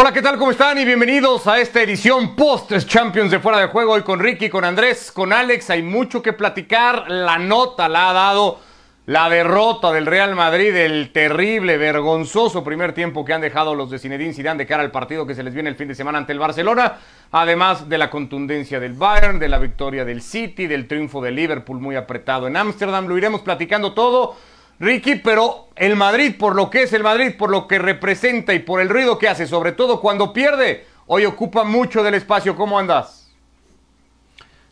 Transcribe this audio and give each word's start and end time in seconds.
Hola, 0.00 0.12
¿qué 0.14 0.22
tal? 0.22 0.38
¿Cómo 0.38 0.50
están? 0.50 0.78
Y 0.78 0.86
bienvenidos 0.86 1.46
a 1.46 1.60
esta 1.60 1.82
edición 1.82 2.34
post 2.34 2.72
Champions 2.86 3.30
de 3.30 3.38
Fuera 3.38 3.58
de 3.58 3.66
Juego. 3.66 3.92
Hoy 3.92 4.00
con 4.00 4.18
Ricky, 4.18 4.48
con 4.48 4.64
Andrés, 4.64 5.12
con 5.12 5.30
Alex. 5.30 5.68
Hay 5.68 5.82
mucho 5.82 6.22
que 6.22 6.32
platicar. 6.32 7.10
La 7.10 7.36
nota 7.36 7.86
la 7.86 8.08
ha 8.08 8.12
dado 8.14 8.60
la 9.04 9.28
derrota 9.28 9.92
del 9.92 10.06
Real 10.06 10.34
Madrid, 10.34 10.74
el 10.74 11.12
terrible, 11.12 11.76
vergonzoso 11.76 12.64
primer 12.64 12.94
tiempo 12.94 13.26
que 13.26 13.34
han 13.34 13.42
dejado 13.42 13.74
los 13.74 13.90
de 13.90 13.98
Zinedine 13.98 14.32
Zidane 14.32 14.56
de 14.56 14.66
cara 14.66 14.82
al 14.82 14.90
partido 14.90 15.26
que 15.26 15.34
se 15.34 15.42
les 15.42 15.52
viene 15.52 15.68
el 15.68 15.76
fin 15.76 15.88
de 15.88 15.94
semana 15.94 16.16
ante 16.16 16.32
el 16.32 16.38
Barcelona. 16.38 16.94
Además 17.32 17.86
de 17.86 17.98
la 17.98 18.08
contundencia 18.08 18.80
del 18.80 18.94
Bayern, 18.94 19.38
de 19.38 19.48
la 19.48 19.58
victoria 19.58 20.06
del 20.06 20.22
City, 20.22 20.66
del 20.66 20.88
triunfo 20.88 21.20
del 21.20 21.34
Liverpool 21.34 21.78
muy 21.78 21.96
apretado 21.96 22.46
en 22.46 22.56
Ámsterdam. 22.56 23.06
Lo 23.06 23.18
iremos 23.18 23.42
platicando 23.42 23.92
todo. 23.92 24.34
Ricky, 24.80 25.16
pero 25.16 25.68
el 25.76 25.94
Madrid, 25.94 26.36
por 26.38 26.56
lo 26.56 26.70
que 26.70 26.84
es 26.84 26.92
el 26.94 27.02
Madrid, 27.02 27.34
por 27.38 27.50
lo 27.50 27.68
que 27.68 27.78
representa 27.78 28.54
y 28.54 28.60
por 28.60 28.80
el 28.80 28.88
ruido 28.88 29.18
que 29.18 29.28
hace, 29.28 29.46
sobre 29.46 29.72
todo 29.72 30.00
cuando 30.00 30.32
pierde, 30.32 30.86
hoy 31.06 31.26
ocupa 31.26 31.64
mucho 31.64 32.02
del 32.02 32.14
espacio. 32.14 32.56
¿Cómo 32.56 32.78
andas? 32.78 33.28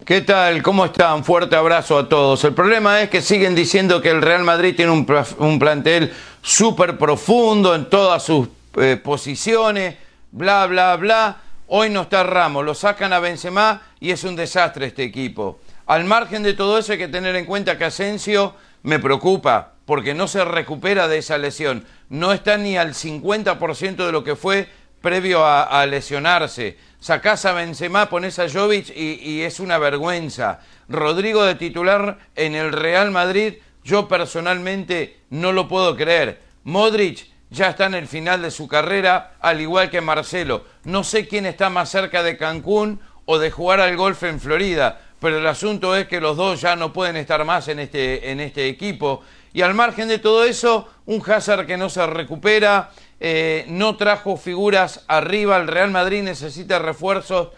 ¿Qué 0.06 0.22
tal? 0.22 0.62
¿Cómo 0.62 0.86
están? 0.86 1.24
Fuerte 1.24 1.56
abrazo 1.56 1.98
a 1.98 2.08
todos. 2.08 2.42
El 2.44 2.54
problema 2.54 3.02
es 3.02 3.10
que 3.10 3.20
siguen 3.20 3.54
diciendo 3.54 4.00
que 4.00 4.08
el 4.08 4.22
Real 4.22 4.44
Madrid 4.44 4.74
tiene 4.74 4.92
un, 4.92 5.58
plantel 5.58 6.10
súper 6.40 6.96
profundo 6.96 7.74
en 7.74 7.90
todas 7.90 8.22
sus 8.22 8.48
eh, 8.76 8.96
posiciones, 8.96 9.96
bla, 10.32 10.66
bla, 10.66 10.96
bla. 10.96 11.36
Hoy 11.66 11.90
no 11.90 12.02
está 12.02 12.22
Ramos, 12.22 12.64
lo 12.64 12.74
sacan 12.74 13.12
a 13.12 13.18
Benzema 13.18 13.82
y 14.00 14.10
es 14.10 14.24
un 14.24 14.36
desastre 14.36 14.86
este 14.86 15.02
equipo. 15.02 15.60
Al 15.84 16.06
margen 16.06 16.42
de 16.42 16.54
todo 16.54 16.78
eso 16.78 16.92
hay 16.92 16.98
que 16.98 17.08
tener 17.08 17.36
en 17.36 17.44
cuenta 17.44 17.76
que 17.76 17.84
Asensio 17.84 18.54
me 18.84 18.98
preocupa 18.98 19.74
porque 19.88 20.12
no 20.12 20.28
se 20.28 20.44
recupera 20.44 21.08
de 21.08 21.16
esa 21.16 21.38
lesión. 21.38 21.86
No 22.10 22.34
está 22.34 22.58
ni 22.58 22.76
al 22.76 22.92
50% 22.92 23.96
de 24.04 24.12
lo 24.12 24.22
que 24.22 24.36
fue 24.36 24.68
previo 25.00 25.46
a, 25.46 25.86
lesionarse. 25.86 26.76
Sacás 27.00 27.46
a 27.46 27.54
Benzema, 27.54 28.10
pones 28.10 28.38
a 28.38 28.50
Jovic 28.50 28.90
y, 28.94 29.14
y 29.14 29.40
es 29.44 29.60
una 29.60 29.78
vergüenza. 29.78 30.60
Rodrigo 30.90 31.42
de 31.42 31.54
titular 31.54 32.18
en 32.36 32.54
el 32.54 32.72
Real 32.72 33.10
Madrid, 33.10 33.54
yo 33.82 34.08
personalmente 34.08 35.20
no 35.30 35.52
lo 35.52 35.68
puedo 35.68 35.96
creer. 35.96 36.42
Modric 36.64 37.26
ya 37.48 37.70
está 37.70 37.86
en 37.86 37.94
el 37.94 38.08
final 38.08 38.42
de 38.42 38.50
su 38.50 38.68
carrera, 38.68 39.36
al 39.40 39.58
igual 39.62 39.88
que 39.88 40.02
Marcelo. 40.02 40.66
No 40.84 41.02
sé 41.02 41.26
quién 41.26 41.46
está 41.46 41.70
más 41.70 41.88
cerca 41.88 42.22
de 42.22 42.36
Cancún 42.36 43.00
o 43.24 43.38
de 43.38 43.50
jugar 43.50 43.80
al 43.80 43.96
golf 43.96 44.22
en 44.24 44.38
Florida, 44.38 45.00
pero 45.18 45.38
el 45.38 45.46
asunto 45.46 45.96
es 45.96 46.06
que 46.06 46.20
los 46.20 46.36
dos 46.36 46.60
ya 46.60 46.76
no 46.76 46.92
pueden 46.92 47.16
estar 47.16 47.42
más 47.46 47.68
en 47.68 47.78
este, 47.78 48.30
en 48.30 48.40
este 48.40 48.68
equipo. 48.68 49.22
Y 49.58 49.62
al 49.62 49.74
margen 49.74 50.06
de 50.06 50.20
todo 50.20 50.44
eso, 50.44 50.88
un 51.04 51.20
Hazard 51.28 51.66
que 51.66 51.76
no 51.76 51.90
se 51.90 52.06
recupera, 52.06 52.92
eh, 53.18 53.64
no 53.66 53.96
trajo 53.96 54.36
figuras 54.36 55.04
arriba, 55.08 55.56
el 55.56 55.66
Real 55.66 55.90
Madrid 55.90 56.22
necesita 56.22 56.78
refuerzos 56.78 57.48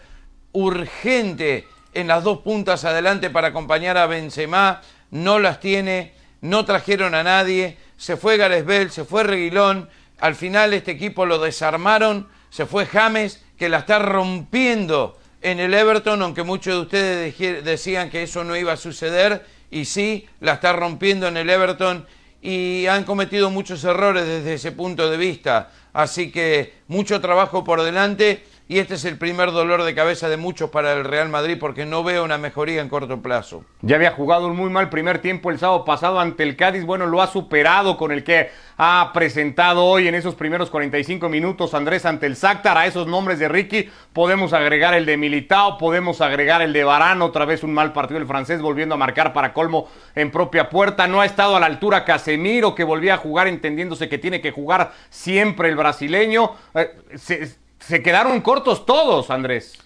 urgentes 0.51 1.65
en 1.93 2.07
las 2.07 2.23
dos 2.23 2.39
puntas 2.39 2.85
adelante 2.85 3.29
para 3.29 3.49
acompañar 3.49 3.99
a 3.99 4.07
Benzema, 4.07 4.81
no 5.11 5.37
las 5.37 5.59
tiene, 5.59 6.15
no 6.41 6.65
trajeron 6.65 7.13
a 7.13 7.21
nadie, 7.21 7.77
se 7.97 8.17
fue 8.17 8.35
Garesbel, 8.35 8.89
se 8.89 9.05
fue 9.05 9.21
Reguilón, 9.21 9.87
al 10.17 10.33
final 10.33 10.73
este 10.73 10.93
equipo 10.93 11.27
lo 11.27 11.37
desarmaron, 11.37 12.27
se 12.49 12.65
fue 12.65 12.87
James, 12.87 13.45
que 13.59 13.69
la 13.69 13.77
está 13.77 13.99
rompiendo 13.99 15.19
en 15.43 15.59
el 15.59 15.71
Everton, 15.71 16.23
aunque 16.23 16.41
muchos 16.41 16.73
de 16.73 16.81
ustedes 16.81 17.63
decían 17.63 18.09
que 18.09 18.23
eso 18.23 18.43
no 18.43 18.57
iba 18.57 18.73
a 18.73 18.77
suceder, 18.77 19.45
y 19.71 19.85
sí, 19.85 20.27
la 20.41 20.53
está 20.53 20.73
rompiendo 20.73 21.27
en 21.27 21.37
el 21.37 21.49
Everton 21.49 22.05
y 22.41 22.85
han 22.87 23.05
cometido 23.05 23.49
muchos 23.49 23.83
errores 23.83 24.25
desde 24.25 24.55
ese 24.55 24.71
punto 24.73 25.09
de 25.09 25.17
vista. 25.17 25.71
Así 25.93 26.31
que 26.31 26.73
mucho 26.87 27.21
trabajo 27.21 27.63
por 27.63 27.81
delante 27.81 28.43
y 28.71 28.79
este 28.79 28.93
es 28.93 29.03
el 29.03 29.17
primer 29.17 29.51
dolor 29.51 29.83
de 29.83 29.93
cabeza 29.93 30.29
de 30.29 30.37
muchos 30.37 30.69
para 30.69 30.93
el 30.93 31.03
Real 31.03 31.27
Madrid 31.27 31.57
porque 31.59 31.85
no 31.85 32.05
veo 32.05 32.23
una 32.23 32.37
mejoría 32.37 32.81
en 32.81 32.87
corto 32.87 33.21
plazo. 33.21 33.65
Ya 33.81 33.97
había 33.97 34.11
jugado 34.11 34.47
un 34.47 34.55
muy 34.55 34.69
mal 34.69 34.87
primer 34.87 35.19
tiempo 35.19 35.51
el 35.51 35.59
sábado 35.59 35.83
pasado 35.83 36.21
ante 36.21 36.43
el 36.43 36.55
Cádiz, 36.55 36.85
bueno, 36.85 37.05
lo 37.05 37.21
ha 37.21 37.27
superado 37.27 37.97
con 37.97 38.13
el 38.13 38.23
que 38.23 38.49
ha 38.77 39.11
presentado 39.13 39.83
hoy 39.83 40.07
en 40.07 40.15
esos 40.15 40.35
primeros 40.35 40.69
45 40.69 41.27
minutos 41.27 41.73
Andrés 41.73 42.05
ante 42.05 42.27
el 42.27 42.37
Sáctar, 42.37 42.77
a 42.77 42.85
esos 42.85 43.07
nombres 43.07 43.39
de 43.39 43.49
Ricky 43.49 43.89
podemos 44.13 44.53
agregar 44.53 44.93
el 44.93 45.05
de 45.05 45.17
Militao, 45.17 45.77
podemos 45.77 46.21
agregar 46.21 46.61
el 46.61 46.71
de 46.71 46.85
Varano, 46.85 47.25
otra 47.25 47.43
vez 47.43 47.63
un 47.63 47.73
mal 47.73 47.91
partido 47.91 48.21
el 48.21 48.25
francés 48.25 48.61
volviendo 48.61 48.95
a 48.95 48.97
marcar 48.97 49.33
para 49.33 49.51
colmo 49.51 49.89
en 50.15 50.31
propia 50.31 50.69
puerta, 50.69 51.09
no 51.09 51.19
ha 51.19 51.25
estado 51.25 51.57
a 51.57 51.59
la 51.59 51.65
altura 51.65 52.05
Casemiro 52.05 52.73
que 52.73 52.85
volvía 52.85 53.15
a 53.15 53.17
jugar 53.17 53.49
entendiéndose 53.49 54.07
que 54.07 54.17
tiene 54.17 54.39
que 54.39 54.51
jugar 54.51 54.93
siempre 55.09 55.67
el 55.67 55.75
brasileño, 55.75 56.53
eh, 56.73 56.95
se 57.15 57.59
quedaron 57.87 58.41
cortos 58.41 58.85
todos, 58.85 59.29
Andrés. 59.29 59.77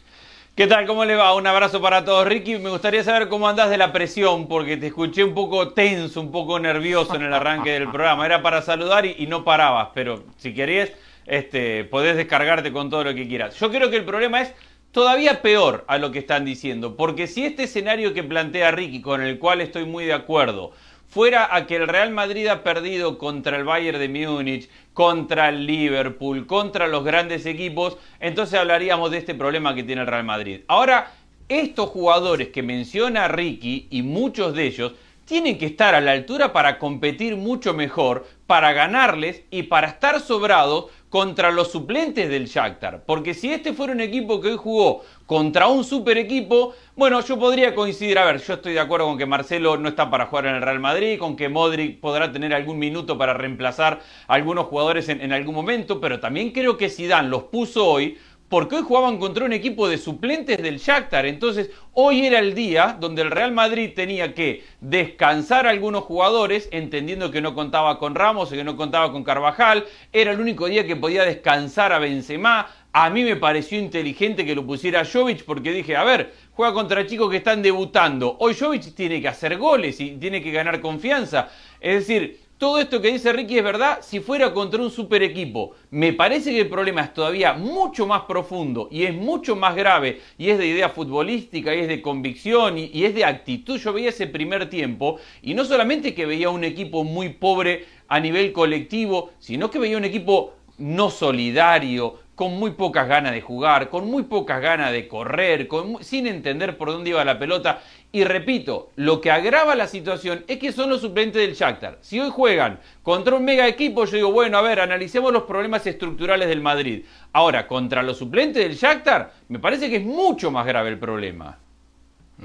¿Qué 0.55 0.67
tal? 0.67 0.85
¿Cómo 0.85 1.03
le 1.03 1.15
va? 1.15 1.33
Un 1.35 1.47
abrazo 1.47 1.81
para 1.81 2.05
todos. 2.05 2.25
Ricky, 2.25 2.57
me 2.59 2.69
gustaría 2.69 3.03
saber 3.03 3.27
cómo 3.27 3.49
andás 3.49 3.69
de 3.69 3.77
la 3.77 3.91
presión, 3.91 4.47
porque 4.47 4.77
te 4.77 4.87
escuché 4.87 5.23
un 5.23 5.33
poco 5.33 5.73
tenso, 5.73 6.21
un 6.21 6.31
poco 6.31 6.59
nervioso 6.59 7.15
en 7.15 7.23
el 7.23 7.33
arranque 7.33 7.71
del 7.71 7.89
programa. 7.89 8.25
Era 8.25 8.41
para 8.41 8.61
saludar 8.61 9.05
y, 9.05 9.27
no 9.27 9.43
parabas, 9.43 9.89
pero 9.93 10.23
si 10.37 10.53
querés, 10.53 10.93
este, 11.25 11.83
podés 11.83 12.15
descargarte 12.15 12.71
con 12.71 12.89
todo 12.89 13.03
lo 13.03 13.13
que 13.13 13.27
quieras. 13.27 13.59
Yo 13.59 13.69
creo 13.69 13.89
que 13.89 13.97
el 13.97 14.05
problema 14.05 14.41
es 14.41 14.53
todavía 14.91 15.41
peor 15.41 15.83
a 15.87 15.97
lo 15.97 16.11
que 16.11 16.19
están 16.19 16.45
diciendo, 16.45 16.95
porque 16.95 17.27
si 17.27 17.45
este 17.45 17.63
escenario 17.63 18.13
que 18.13 18.23
plantea 18.23 18.71
Ricky, 18.71 19.01
con 19.01 19.21
el 19.21 19.39
cual 19.39 19.59
estoy 19.59 19.83
muy 19.83 20.05
de 20.05 20.13
acuerdo, 20.13 20.71
fuera 21.07 21.55
a 21.55 21.65
que 21.65 21.75
el 21.75 21.87
Real 21.87 22.11
Madrid 22.11 22.47
ha 22.47 22.63
perdido 22.63 23.17
contra 23.17 23.57
el 23.57 23.63
Bayern 23.63 23.99
de 23.99 24.09
Múnich, 24.09 24.69
contra 24.93 25.49
el 25.49 25.65
Liverpool, 25.65 26.45
contra 26.47 26.87
los 26.87 27.03
grandes 27.03 27.45
equipos, 27.45 27.97
entonces 28.19 28.59
hablaríamos 28.59 29.11
de 29.11 29.17
este 29.17 29.35
problema 29.35 29.75
que 29.75 29.83
tiene 29.83 30.01
el 30.01 30.07
Real 30.07 30.23
Madrid. 30.23 30.61
Ahora, 30.67 31.11
estos 31.47 31.89
jugadores 31.89 32.49
que 32.49 32.63
menciona 32.63 33.27
Ricky 33.27 33.87
y 33.91 34.01
muchos 34.01 34.55
de 34.55 34.65
ellos 34.65 34.93
tienen 35.25 35.57
que 35.57 35.65
estar 35.65 35.95
a 35.95 36.01
la 36.01 36.11
altura 36.11 36.53
para 36.53 36.77
competir 36.77 37.35
mucho 37.35 37.73
mejor, 37.73 38.25
para 38.47 38.73
ganarles 38.73 39.41
y 39.49 39.63
para 39.63 39.87
estar 39.87 40.19
sobrados 40.19 40.85
contra 41.09 41.51
los 41.51 41.71
suplentes 41.71 42.29
del 42.29 42.45
Shakhtar. 42.45 43.03
Porque 43.05 43.33
si 43.33 43.51
este 43.51 43.73
fuera 43.73 43.93
un 43.93 44.01
equipo 44.01 44.39
que 44.39 44.49
hoy 44.49 44.57
jugó 44.57 45.01
contra 45.25 45.67
un 45.67 45.83
super 45.83 46.17
equipo, 46.17 46.75
bueno, 46.95 47.21
yo 47.21 47.39
podría 47.39 47.73
coincidir, 47.73 48.19
a 48.19 48.25
ver, 48.25 48.41
yo 48.41 48.55
estoy 48.55 48.73
de 48.73 48.79
acuerdo 48.79 49.07
con 49.07 49.17
que 49.17 49.25
Marcelo 49.25 49.77
no 49.77 49.89
está 49.89 50.09
para 50.09 50.27
jugar 50.27 50.47
en 50.47 50.55
el 50.55 50.61
Real 50.61 50.79
Madrid, 50.79 51.17
con 51.17 51.35
que 51.35 51.49
Modric 51.49 51.99
podrá 51.99 52.31
tener 52.31 52.53
algún 52.53 52.77
minuto 52.77 53.17
para 53.17 53.33
reemplazar 53.33 54.01
a 54.27 54.33
algunos 54.33 54.65
jugadores 54.65 55.09
en, 55.09 55.21
en 55.21 55.33
algún 55.33 55.55
momento, 55.55 55.99
pero 55.99 56.19
también 56.19 56.51
creo 56.51 56.77
que 56.77 56.89
Zidane 56.89 57.29
los 57.29 57.43
puso 57.43 57.87
hoy 57.87 58.17
porque 58.49 58.75
hoy 58.75 58.83
jugaban 58.83 59.17
contra 59.17 59.45
un 59.45 59.53
equipo 59.53 59.87
de 59.87 59.97
suplentes 59.97 60.61
del 60.61 60.77
Shakhtar. 60.77 61.25
Entonces, 61.25 61.71
hoy 61.93 62.25
era 62.25 62.39
el 62.39 62.53
día 62.53 62.95
donde 62.99 63.23
el 63.23 63.31
Real 63.31 63.51
Madrid 63.51 63.91
tenía 63.95 64.33
que 64.33 64.63
descansar 64.81 65.65
a 65.65 65.71
algunos 65.71 66.03
jugadores, 66.03 66.69
entendiendo 66.71 67.31
que 67.31 67.41
no 67.41 67.55
contaba 67.55 67.97
con 67.97 68.13
Ramos 68.13 68.49
que 68.49 68.63
no 68.63 68.77
contaba 68.77 69.11
con 69.11 69.23
Carvajal. 69.23 69.85
Era 70.13 70.31
el 70.31 70.39
único 70.39 70.67
día 70.67 70.85
que 70.85 70.95
podía 70.95 71.25
descansar 71.25 71.91
a 71.91 71.99
Benzema. 71.99 72.67
A 72.93 73.09
mí 73.09 73.23
me 73.23 73.35
pareció 73.35 73.77
inteligente 73.77 74.45
que 74.45 74.55
lo 74.55 74.65
pusiera 74.65 75.03
Jovic 75.03 75.43
porque 75.43 75.73
dije, 75.73 75.95
a 75.97 76.03
ver, 76.03 76.33
juega 76.53 76.73
contra 76.73 77.05
chicos 77.05 77.29
que 77.29 77.37
están 77.37 77.61
debutando. 77.61 78.37
Hoy 78.39 78.55
Jovic 78.55 78.95
tiene 78.95 79.21
que 79.21 79.27
hacer 79.27 79.57
goles 79.57 79.99
y 79.99 80.11
tiene 80.11 80.41
que 80.41 80.51
ganar 80.51 80.79
confianza. 80.79 81.49
Es 81.81 82.07
decir, 82.07 82.44
todo 82.57 82.79
esto 82.79 83.01
que 83.01 83.11
dice 83.11 83.33
Ricky 83.33 83.57
es 83.57 83.63
verdad 83.65 83.99
si 84.01 84.21
fuera 84.21 84.53
contra 84.53 84.81
un 84.81 84.89
super 84.89 85.21
equipo. 85.21 85.71
Me 85.91 86.13
parece 86.13 86.51
que 86.51 86.61
el 86.61 86.69
problema 86.69 87.01
es 87.01 87.13
todavía 87.13 87.51
mucho 87.51 88.07
más 88.07 88.21
profundo 88.21 88.87
y 88.89 89.03
es 89.03 89.13
mucho 89.13 89.57
más 89.57 89.75
grave 89.75 90.21
y 90.37 90.49
es 90.49 90.57
de 90.57 90.67
idea 90.67 90.87
futbolística 90.87 91.75
y 91.75 91.81
es 91.81 91.89
de 91.89 92.01
convicción 92.01 92.77
y, 92.77 93.03
es 93.03 93.13
de 93.13 93.25
actitud. 93.25 93.77
Yo 93.77 93.91
veía 93.91 94.09
ese 94.09 94.27
primer 94.27 94.69
tiempo 94.69 95.19
y 95.41 95.53
no 95.53 95.65
solamente 95.65 96.15
que 96.15 96.25
veía 96.25 96.49
un 96.49 96.63
equipo 96.63 97.03
muy 97.03 97.29
pobre 97.29 97.87
a 98.07 98.21
nivel 98.21 98.53
colectivo, 98.53 99.31
sino 99.37 99.69
que 99.69 99.79
veía 99.79 99.97
un 99.97 100.05
equipo 100.05 100.53
no 100.77 101.09
solidario, 101.09 102.19
con 102.35 102.59
muy 102.59 102.71
pocas 102.71 103.07
ganas 103.07 103.31
de 103.31 103.41
jugar, 103.41 103.89
con 103.89 104.09
muy 104.09 104.23
pocas 104.23 104.61
ganas 104.61 104.91
de 104.91 105.07
correr, 105.07 105.69
sin 106.01 106.27
entender 106.27 106.77
por 106.77 106.91
dónde 106.91 107.11
iba 107.11 107.23
la 107.23 107.39
pelota. 107.39 107.81
Y 108.11 108.23
repito, 108.23 108.91
lo 108.95 109.19
que 109.19 109.29
agrava 109.29 109.75
la 109.75 109.87
situación 109.87 110.45
es 110.47 110.57
que 110.57 110.71
son 110.71 110.89
los 110.89 111.01
suplentes 111.01 111.41
del 111.41 111.53
Shakhtar. 111.53 111.97
Si 112.01 112.19
hoy 112.19 112.29
juegan 112.29 112.79
contra 113.03 113.35
un 113.35 113.43
mega 113.43 113.67
equipo, 113.67 114.05
yo 114.05 114.15
digo, 114.15 114.31
bueno, 114.31 114.57
a 114.57 114.61
ver, 114.61 114.79
analicemos 114.79 115.33
los 115.33 115.43
problemas 115.43 115.85
estructurales 115.85 116.47
del 116.47 116.61
Madrid. 116.61 117.03
Ahora, 117.33 117.67
contra 117.67 118.03
los 118.03 118.17
suplentes 118.17 118.63
del 118.63 118.77
Shakhtar, 118.77 119.33
me 119.49 119.59
parece 119.59 119.89
que 119.89 119.97
es 119.97 120.05
mucho 120.05 120.49
más 120.49 120.65
grave 120.65 120.89
el 120.89 120.97
problema. 120.97 121.57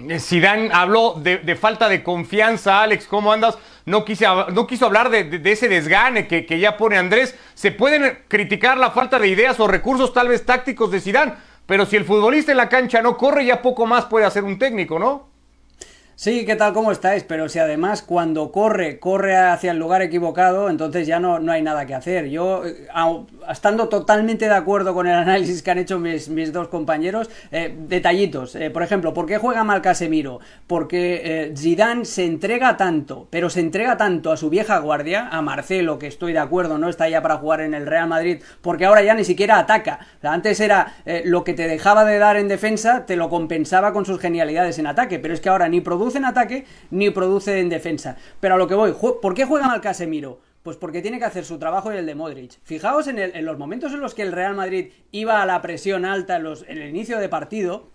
Eh, 0.09 0.21
Zidane 0.21 0.71
habló 0.73 1.15
de, 1.15 1.57
falta 1.57 1.89
de 1.89 2.03
confianza, 2.03 2.83
Alex, 2.83 3.07
¿cómo 3.07 3.33
andas? 3.33 3.59
No, 3.87 4.05
quiso 4.05 4.87
hablar 4.87 5.11
de, 5.11 5.41
ese 5.51 5.69
desgane 5.69 6.29
que, 6.29 6.47
que, 6.47 6.61
ya 6.61 6.77
pone 6.77 6.97
Andrés. 6.97 7.37
Se 7.55 7.73
pueden 7.73 8.21
criticar 8.29 8.79
la 8.79 8.91
falta 8.91 9.19
de 9.19 9.29
ideas 9.29 9.59
o 9.59 9.67
recursos 9.67 10.13
tal 10.13 10.29
vez 10.29 10.47
tácticos 10.47 10.91
de 10.91 11.01
Zidane, 11.01 11.35
pero 11.67 11.87
si 11.87 11.97
el 11.97 12.05
futbolista 12.05 12.53
en 12.53 12.59
la 12.59 12.69
cancha 12.69 13.03
no 13.03 13.17
corre, 13.17 13.45
ya 13.45 13.63
poco 13.63 13.87
más 13.87 14.07
puede 14.07 14.27
hacer 14.27 14.45
un 14.45 14.59
técnico, 14.59 14.99
¿no? 14.99 15.30
Sí, 16.21 16.45
¿qué 16.45 16.55
tal? 16.55 16.75
¿Cómo 16.75 16.93
estáis? 16.93 17.25
Pero 17.25 17.49
si 17.49 17.61
además 17.61 18.03
cuando 18.03 18.53
corre, 18.53 18.99
corre 18.99 19.39
hacia 19.39 19.71
el 19.71 19.79
lugar 19.79 20.03
equivocado, 20.03 20.69
entonces 20.69 21.07
ya 21.07 21.19
no, 21.19 21.39
no 21.39 21.51
hay 21.51 21.63
nada 21.63 21.87
que 21.87 21.95
hacer. 21.95 22.29
Yo, 22.29 22.63
eh, 22.67 22.87
estando 23.51 23.89
totalmente 23.89 24.45
de 24.45 24.55
acuerdo 24.55 24.93
con 24.93 25.07
el 25.07 25.15
análisis 25.17 25.63
que 25.63 25.71
han 25.71 25.79
hecho 25.79 25.99
mis, 25.99 26.29
mis 26.29 26.53
dos 26.53 26.69
compañeros, 26.69 27.31
eh, 27.51 27.75
detallitos. 27.75 28.55
Eh, 28.55 28.69
por 28.69 28.83
ejemplo, 28.83 29.15
¿por 29.15 29.25
qué 29.25 29.39
juega 29.39 29.65
mal 29.65 29.81
Casemiro? 29.81 30.41
Porque 30.67 31.55
Zidane 31.57 32.05
se 32.05 32.27
entrega 32.27 32.77
tanto, 32.77 33.27
pero 33.31 33.49
se 33.49 33.61
entrega 33.61 33.97
tanto 33.97 34.31
a 34.31 34.37
su 34.37 34.51
vieja 34.51 34.79
guardia, 34.79 35.27
a 35.29 35.41
Marcelo, 35.41 35.99
que 35.99 36.09
estoy 36.09 36.35
de 36.35 36.41
acuerdo, 36.41 36.77
no 36.77 36.91
está 36.91 37.09
ya 37.09 37.23
para 37.23 37.39
jugar 37.39 37.63
en 37.63 37.73
el 37.73 37.87
Real 37.87 38.11
Madrid, 38.11 38.43
porque 38.61 38.85
ahora 38.85 39.03
ya 39.03 39.15
ni 39.15 39.25
siquiera 39.25 39.59
ataca. 39.59 40.01
antes 40.23 40.61
era 40.61 40.97
lo 41.25 41.45
que 41.45 41.55
te 41.55 41.67
dejaba 41.67 42.05
de 42.05 42.19
dar 42.19 42.37
en 42.37 42.49
defensa, 42.49 43.07
te 43.07 43.17
lo 43.17 43.31
compensaba 43.31 43.95
con 43.95 44.05
sus 44.05 44.21
genialidades 44.21 44.79
en 44.79 44.87
ataque, 44.87 45.19
pero 45.19 45.33
es 45.33 45.41
que 45.41 45.49
ahora 45.49 45.71
ni 45.71 45.81
produce 45.81 46.10
en 46.17 46.25
ataque 46.25 46.65
ni 46.91 47.11
produce 47.11 47.61
en 47.61 47.69
defensa. 47.69 48.17
Pero 48.41 48.55
a 48.55 48.59
lo 48.59 48.67
que 48.67 48.75
voy, 48.75 48.93
¿por 48.93 49.35
qué 49.35 49.45
juega 49.45 49.67
mal 49.67 49.81
Casemiro? 49.81 50.41
Pues 50.63 50.77
porque 50.77 51.01
tiene 51.01 51.19
que 51.19 51.25
hacer 51.25 51.45
su 51.45 51.59
trabajo 51.59 51.93
y 51.93 51.97
el 51.97 52.07
de 52.07 52.15
Modric. 52.15 52.59
Fijaos 52.63 53.07
en, 53.09 53.45
los 53.45 53.59
momentos 53.59 53.93
en 53.93 54.01
los 54.01 54.15
que 54.15 54.23
el 54.23 54.33
Real 54.33 54.55
Madrid 54.55 54.93
iba 55.11 55.41
a 55.41 55.47
la 55.47 55.63
presión 55.63 56.05
alta 56.05 56.37
en 56.37 56.79
el 56.79 56.91
inicio 56.91 57.19
de 57.19 57.29
partido, 57.29 57.89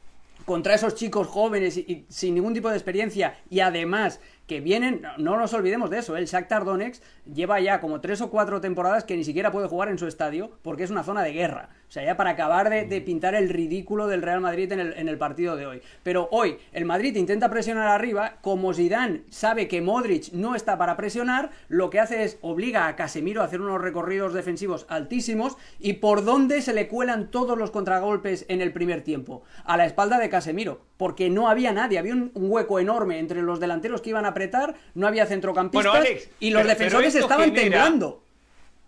contra 0.46 0.76
esos 0.76 0.96
chicos 0.96 1.28
jóvenes 1.28 1.78
y, 1.78 2.06
sin 2.08 2.36
ningún 2.36 2.54
tipo 2.54 2.70
de 2.70 2.76
experiencia 2.76 3.38
y 3.50 3.60
además 3.60 4.20
que 4.48 4.62
vienen, 4.62 5.02
no 5.18 5.38
nos 5.38 5.54
olvidemos 5.54 5.90
de 5.90 6.00
eso, 6.00 6.16
el 6.18 6.26
Shakhtar 6.26 6.66
Donetsk 6.66 7.02
lleva 7.34 7.60
ya 7.60 7.80
como 7.80 8.02
tres 8.02 8.22
o 8.22 8.30
cuatro 8.30 8.62
temporadas 8.62 9.04
que 9.04 9.18
ni 9.18 9.24
siquiera 9.24 9.52
puede 9.52 9.68
jugar 9.68 9.90
en 9.90 9.98
su 9.98 10.08
estadio 10.08 10.52
porque 10.62 10.84
es 10.84 10.92
una 10.92 11.04
zona 11.04 11.24
de 11.24 11.34
guerra. 11.34 11.70
O 11.88 11.92
sea, 11.92 12.04
ya 12.04 12.18
para 12.18 12.32
acabar 12.32 12.70
de, 12.70 13.02
pintar 13.02 13.36
el 13.36 13.48
ridículo 13.50 14.08
del 14.08 14.22
Real 14.22 14.42
Madrid 14.42 14.72
en 14.72 14.80
el, 14.80 14.94
en 14.94 15.08
el, 15.08 15.18
partido 15.18 15.56
de 15.56 15.66
hoy. 15.66 15.82
Pero 16.04 16.28
hoy 16.32 16.58
el 16.74 16.84
Madrid 16.84 17.16
intenta 17.16 17.50
presionar 17.50 17.88
arriba, 17.88 18.38
como 18.42 18.74
Zidane 18.74 19.22
sabe 19.30 19.68
que 19.68 19.82
Modric 19.82 20.32
no 20.34 20.56
está 20.56 20.78
para 20.78 20.98
presionar, 20.98 21.52
lo 21.70 21.90
que 21.90 22.00
hace 22.00 22.24
es 22.24 22.38
obliga 22.42 22.88
a 22.88 22.96
Casemiro 22.96 23.42
a 23.42 23.46
hacer 23.46 23.62
unos 23.62 23.82
recorridos 23.82 24.34
defensivos 24.34 24.86
altísimos 24.90 25.58
y 25.80 25.94
por 25.94 26.26
dónde 26.26 26.62
se 26.62 26.74
le 26.74 26.88
cuelan 26.88 27.32
todos 27.32 27.58
los 27.58 27.72
contragolpes 27.72 28.46
en 28.50 28.62
el 28.62 28.74
primer 28.74 29.02
tiempo, 29.02 29.44
a 29.64 29.78
la 29.78 29.86
espalda 29.86 30.20
de 30.20 30.30
Casemiro, 30.30 30.82
porque 30.98 31.30
no 31.30 31.50
había 31.50 31.72
nadie, 31.72 32.00
había 32.00 32.14
un, 32.14 32.32
hueco 32.36 32.80
enorme 32.80 33.20
entre 33.20 33.42
los 33.42 33.60
delanteros 33.60 34.02
que 34.02 34.12
iban 34.12 34.26
a 34.26 34.34
apretar, 34.36 34.76
no 34.94 35.08
había 35.08 35.26
centrocampistas 35.26 36.06
y 36.40 36.52
los 36.52 36.68
defensores 36.68 37.16
estaban 37.16 37.54
temblando. 37.54 38.22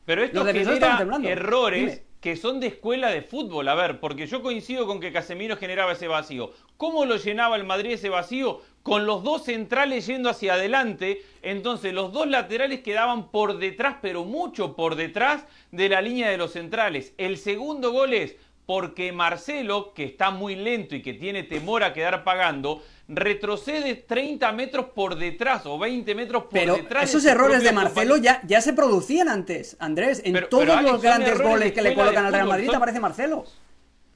Pero 0.06 0.24
esto 0.24 0.44
los 0.44 0.54
genera 0.54 1.06
errores 1.24 2.02
que 2.22 2.36
son 2.36 2.60
de 2.60 2.68
escuela 2.68 3.10
de 3.10 3.22
fútbol. 3.22 3.68
A 3.68 3.76
ver, 3.76 4.00
porque 4.00 4.28
yo 4.28 4.42
coincido 4.42 4.88
con 4.88 5.00
que 5.00 5.12
Casemiro 5.12 5.56
generaba 5.56 5.94
ese 5.94 6.08
vacío. 6.08 6.52
¿Cómo 6.78 7.06
lo 7.06 7.18
llenaba 7.18 7.56
el 7.56 7.64
Madrid 7.64 7.92
ese 7.92 8.10
vacío? 8.10 8.62
Con 8.84 9.06
los 9.06 9.24
dos 9.24 9.44
centrales 9.46 10.08
yendo 10.08 10.30
hacia 10.30 10.54
adelante. 10.54 11.22
Entonces 11.42 11.94
los 11.94 12.12
dos 12.12 12.28
laterales 12.28 12.82
quedaban 12.82 13.30
por 13.30 13.60
detrás, 13.60 13.98
pero 14.02 14.26
mucho 14.26 14.76
por 14.76 14.96
detrás 14.96 15.46
de 15.72 15.90
la 15.90 16.02
línea 16.02 16.30
de 16.30 16.38
los 16.38 16.54
centrales. 16.54 17.14
El 17.18 17.38
segundo 17.38 17.92
gol 17.92 18.14
es 18.14 18.36
porque 18.68 19.14
Marcelo, 19.14 19.94
que 19.94 20.04
está 20.04 20.30
muy 20.30 20.58
lento 20.58 20.94
y 20.94 21.02
que 21.02 21.14
tiene 21.14 21.44
temor 21.44 21.86
a 21.86 21.94
quedar 21.94 22.26
pagando, 22.26 22.84
retrocede 23.08 23.96
30 23.96 24.52
metros 24.52 24.88
por 24.94 25.16
detrás 25.16 25.66
o 25.66 25.80
20 25.80 26.14
metros 26.14 26.44
por 26.44 26.52
pero 26.52 26.76
detrás. 26.76 27.06
Esos 27.06 27.24
errores 27.24 27.64
de 27.64 27.72
Marcelo 27.72 28.18
ya, 28.18 28.42
ya 28.46 28.60
se 28.60 28.74
producían 28.74 29.30
antes, 29.30 29.78
Andrés. 29.80 30.22
En 30.26 30.50
todos 30.50 30.84
los 30.84 31.02
grandes 31.02 31.42
goles 31.42 31.72
que 31.72 31.82
le 31.82 31.96
colocan 31.96 32.26
al 32.26 32.34
Real 32.34 32.48
Madrid 32.48 32.70
aparece 32.70 33.00
Marcelo. 33.00 33.46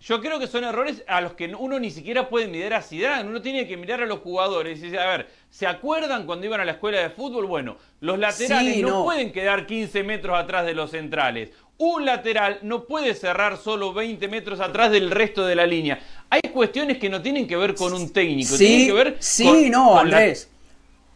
Yo 0.02 0.20
creo 0.20 0.40
que 0.40 0.48
son 0.48 0.64
errores 0.64 1.04
a 1.08 1.22
los 1.22 1.34
que 1.34 1.54
uno 1.54 1.80
ni 1.80 1.92
siquiera 1.92 2.28
puede 2.28 2.48
mirar 2.48 2.74
a 2.74 2.82
Zidane, 2.82 3.30
uno 3.30 3.40
tiene 3.40 3.68
que 3.68 3.78
mirar 3.78 4.02
a 4.02 4.08
los 4.08 4.20
jugadores 4.20 4.80
y 4.80 4.82
decir, 4.82 5.00
a 5.00 5.06
ver, 5.16 5.28
¿se 5.52 5.68
acuerdan 5.68 6.26
cuando 6.26 6.48
iban 6.48 6.60
a 6.60 6.66
la 6.66 6.72
escuela 6.72 7.00
de 7.00 7.12
fútbol? 7.12 7.46
Bueno, 7.46 7.78
los 8.00 8.18
laterales 8.18 8.82
no, 8.82 9.04
pueden 9.04 9.32
quedar 9.32 9.68
15 9.68 10.02
metros 10.02 10.40
atrás 10.40 10.66
de 10.66 10.74
los 10.74 10.90
centrales. 10.90 11.52
Un 11.84 12.06
lateral 12.06 12.60
no 12.62 12.84
puede 12.84 13.16
cerrar 13.16 13.58
solo 13.58 13.92
20 13.92 14.28
metros 14.28 14.60
atrás 14.60 14.92
del 14.92 15.10
resto 15.10 15.48
de 15.48 15.56
la 15.56 15.66
línea. 15.66 16.00
Hay 16.30 16.42
cuestiones 16.54 17.00
que 17.00 17.10
no 17.10 17.24
tienen 17.24 17.48
que 17.48 17.58
ver 17.58 17.74
con 17.74 17.92
un 17.92 18.14
técnico, 18.14 18.56
sí, 18.56 18.68
tienen 18.68 18.86
que 18.86 18.94
ver 18.94 19.18
sí, 19.18 19.70
no, 19.72 19.98
Andrés. 19.98 20.48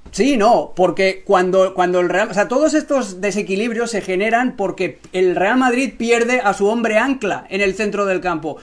Sí, 0.09 0.37
no, 0.37 0.73
porque 0.75 1.21
cuando, 1.23 1.75
cuando 1.75 1.99
el 1.99 2.09
Real, 2.09 2.31
o 2.31 2.33
sea, 2.33 2.47
todos 2.47 2.73
estos 2.73 3.21
desequilibrios 3.21 3.91
se 3.91 4.01
generan 4.01 4.55
porque 4.55 4.97
el 5.13 5.35
Real 5.35 5.57
Madrid 5.57 5.93
pierde 5.95 6.41
a 6.43 6.55
su 6.55 6.67
hombre 6.67 6.97
ancla 6.97 7.45
en 7.51 7.61
el 7.61 7.75
centro 7.75 8.07
del 8.07 8.19
campo. 8.19 8.57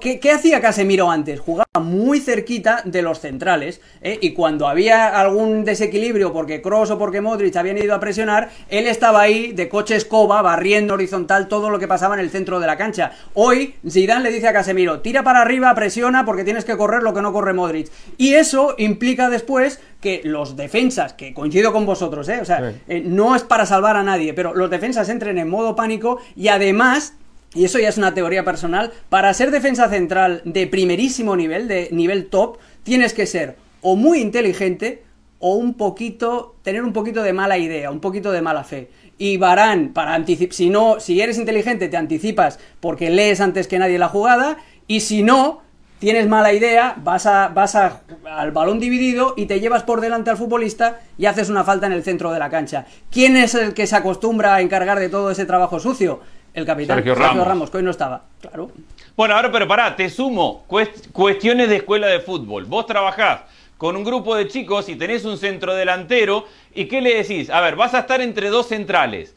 ¿Qué, 0.00 0.30
hacía 0.30 0.60
Casemiro 0.60 1.10
antes? 1.10 1.40
Jugaba 1.40 1.67
muy 1.78 2.20
cerquita 2.20 2.82
de 2.84 3.02
los 3.02 3.20
centrales, 3.20 3.80
¿eh? 4.02 4.18
y 4.20 4.32
cuando 4.32 4.68
había 4.68 5.08
algún 5.08 5.64
desequilibrio 5.64 6.32
porque 6.32 6.62
Kroos 6.62 6.90
o 6.90 6.98
porque 6.98 7.20
Modric 7.20 7.56
habían 7.56 7.78
ido 7.78 7.94
a 7.94 8.00
presionar, 8.00 8.50
él 8.68 8.86
estaba 8.86 9.20
ahí 9.20 9.52
de 9.52 9.68
coche 9.68 9.96
escoba, 9.96 10.42
barriendo 10.42 10.94
horizontal 10.94 11.48
todo 11.48 11.70
lo 11.70 11.78
que 11.78 11.88
pasaba 11.88 12.14
en 12.14 12.20
el 12.20 12.30
centro 12.30 12.60
de 12.60 12.66
la 12.66 12.76
cancha. 12.76 13.12
Hoy 13.34 13.74
Zidane 13.88 14.24
le 14.24 14.30
dice 14.30 14.48
a 14.48 14.52
Casemiro, 14.52 15.00
tira 15.00 15.22
para 15.22 15.42
arriba, 15.42 15.74
presiona 15.74 16.24
porque 16.24 16.44
tienes 16.44 16.64
que 16.64 16.76
correr 16.76 17.02
lo 17.02 17.14
que 17.14 17.22
no 17.22 17.32
corre 17.32 17.52
Modric. 17.52 17.90
Y 18.16 18.34
eso 18.34 18.74
implica 18.78 19.30
después 19.30 19.80
que 20.00 20.20
los 20.24 20.56
defensas, 20.56 21.12
que 21.12 21.34
coincido 21.34 21.72
con 21.72 21.84
vosotros, 21.84 22.28
¿eh? 22.28 22.38
o 22.40 22.44
sea, 22.44 22.72
eh, 22.88 23.02
no 23.04 23.34
es 23.34 23.42
para 23.42 23.66
salvar 23.66 23.96
a 23.96 24.02
nadie, 24.02 24.32
pero 24.32 24.54
los 24.54 24.70
defensas 24.70 25.08
entren 25.08 25.38
en 25.38 25.48
modo 25.48 25.74
pánico 25.74 26.18
y 26.36 26.48
además 26.48 27.14
y 27.58 27.64
eso 27.64 27.80
ya 27.80 27.88
es 27.88 27.98
una 27.98 28.14
teoría 28.14 28.44
personal, 28.44 28.92
para 29.08 29.34
ser 29.34 29.50
defensa 29.50 29.88
central 29.88 30.42
de 30.44 30.68
primerísimo 30.68 31.34
nivel, 31.34 31.66
de 31.66 31.88
nivel 31.90 32.26
top, 32.26 32.58
tienes 32.84 33.12
que 33.12 33.26
ser 33.26 33.56
o 33.80 33.96
muy 33.96 34.20
inteligente 34.20 35.02
o 35.40 35.56
un 35.56 35.74
poquito, 35.74 36.54
tener 36.62 36.84
un 36.84 36.92
poquito 36.92 37.20
de 37.24 37.32
mala 37.32 37.58
idea, 37.58 37.90
un 37.90 37.98
poquito 37.98 38.30
de 38.30 38.42
mala 38.42 38.62
fe. 38.62 38.90
Y 39.18 39.38
Barán, 39.38 39.92
para 39.92 40.14
anticipar, 40.14 40.54
si 40.54 40.70
no, 40.70 41.00
si 41.00 41.20
eres 41.20 41.36
inteligente 41.36 41.88
te 41.88 41.96
anticipas 41.96 42.60
porque 42.78 43.10
lees 43.10 43.40
antes 43.40 43.66
que 43.66 43.80
nadie 43.80 43.98
la 43.98 44.08
jugada, 44.08 44.58
y 44.86 45.00
si 45.00 45.24
no, 45.24 45.62
tienes 45.98 46.28
mala 46.28 46.52
idea, 46.52 46.94
vas, 47.02 47.26
a, 47.26 47.48
vas 47.48 47.74
a, 47.74 48.02
al 48.24 48.52
balón 48.52 48.78
dividido 48.78 49.34
y 49.36 49.46
te 49.46 49.58
llevas 49.58 49.82
por 49.82 50.00
delante 50.00 50.30
al 50.30 50.36
futbolista 50.36 51.00
y 51.18 51.26
haces 51.26 51.48
una 51.48 51.64
falta 51.64 51.88
en 51.88 51.92
el 51.92 52.04
centro 52.04 52.32
de 52.32 52.38
la 52.38 52.50
cancha. 52.50 52.86
¿Quién 53.10 53.36
es 53.36 53.56
el 53.56 53.74
que 53.74 53.88
se 53.88 53.96
acostumbra 53.96 54.54
a 54.54 54.60
encargar 54.60 55.00
de 55.00 55.08
todo 55.08 55.32
ese 55.32 55.44
trabajo 55.44 55.80
sucio? 55.80 56.20
El 56.54 56.64
capitán 56.64 56.96
Sergio 56.96 57.14
Ramos, 57.14 57.70
que 57.70 57.76
hoy 57.76 57.82
no 57.82 57.90
estaba, 57.90 58.24
claro. 58.40 58.70
Bueno, 59.16 59.34
ahora, 59.34 59.50
pero 59.50 59.66
pará, 59.66 59.94
te 59.94 60.08
sumo 60.10 60.64
cuestiones 60.66 61.68
de 61.68 61.76
escuela 61.76 62.06
de 62.06 62.20
fútbol. 62.20 62.64
Vos 62.64 62.86
trabajás 62.86 63.42
con 63.76 63.96
un 63.96 64.04
grupo 64.04 64.34
de 64.34 64.48
chicos 64.48 64.88
y 64.88 64.96
tenés 64.96 65.24
un 65.24 65.38
centro 65.38 65.74
delantero 65.74 66.46
y 66.74 66.86
¿qué 66.86 67.00
le 67.00 67.14
decís? 67.14 67.50
A 67.50 67.60
ver, 67.60 67.76
vas 67.76 67.94
a 67.94 68.00
estar 68.00 68.20
entre 68.20 68.48
dos 68.48 68.66
centrales 68.66 69.34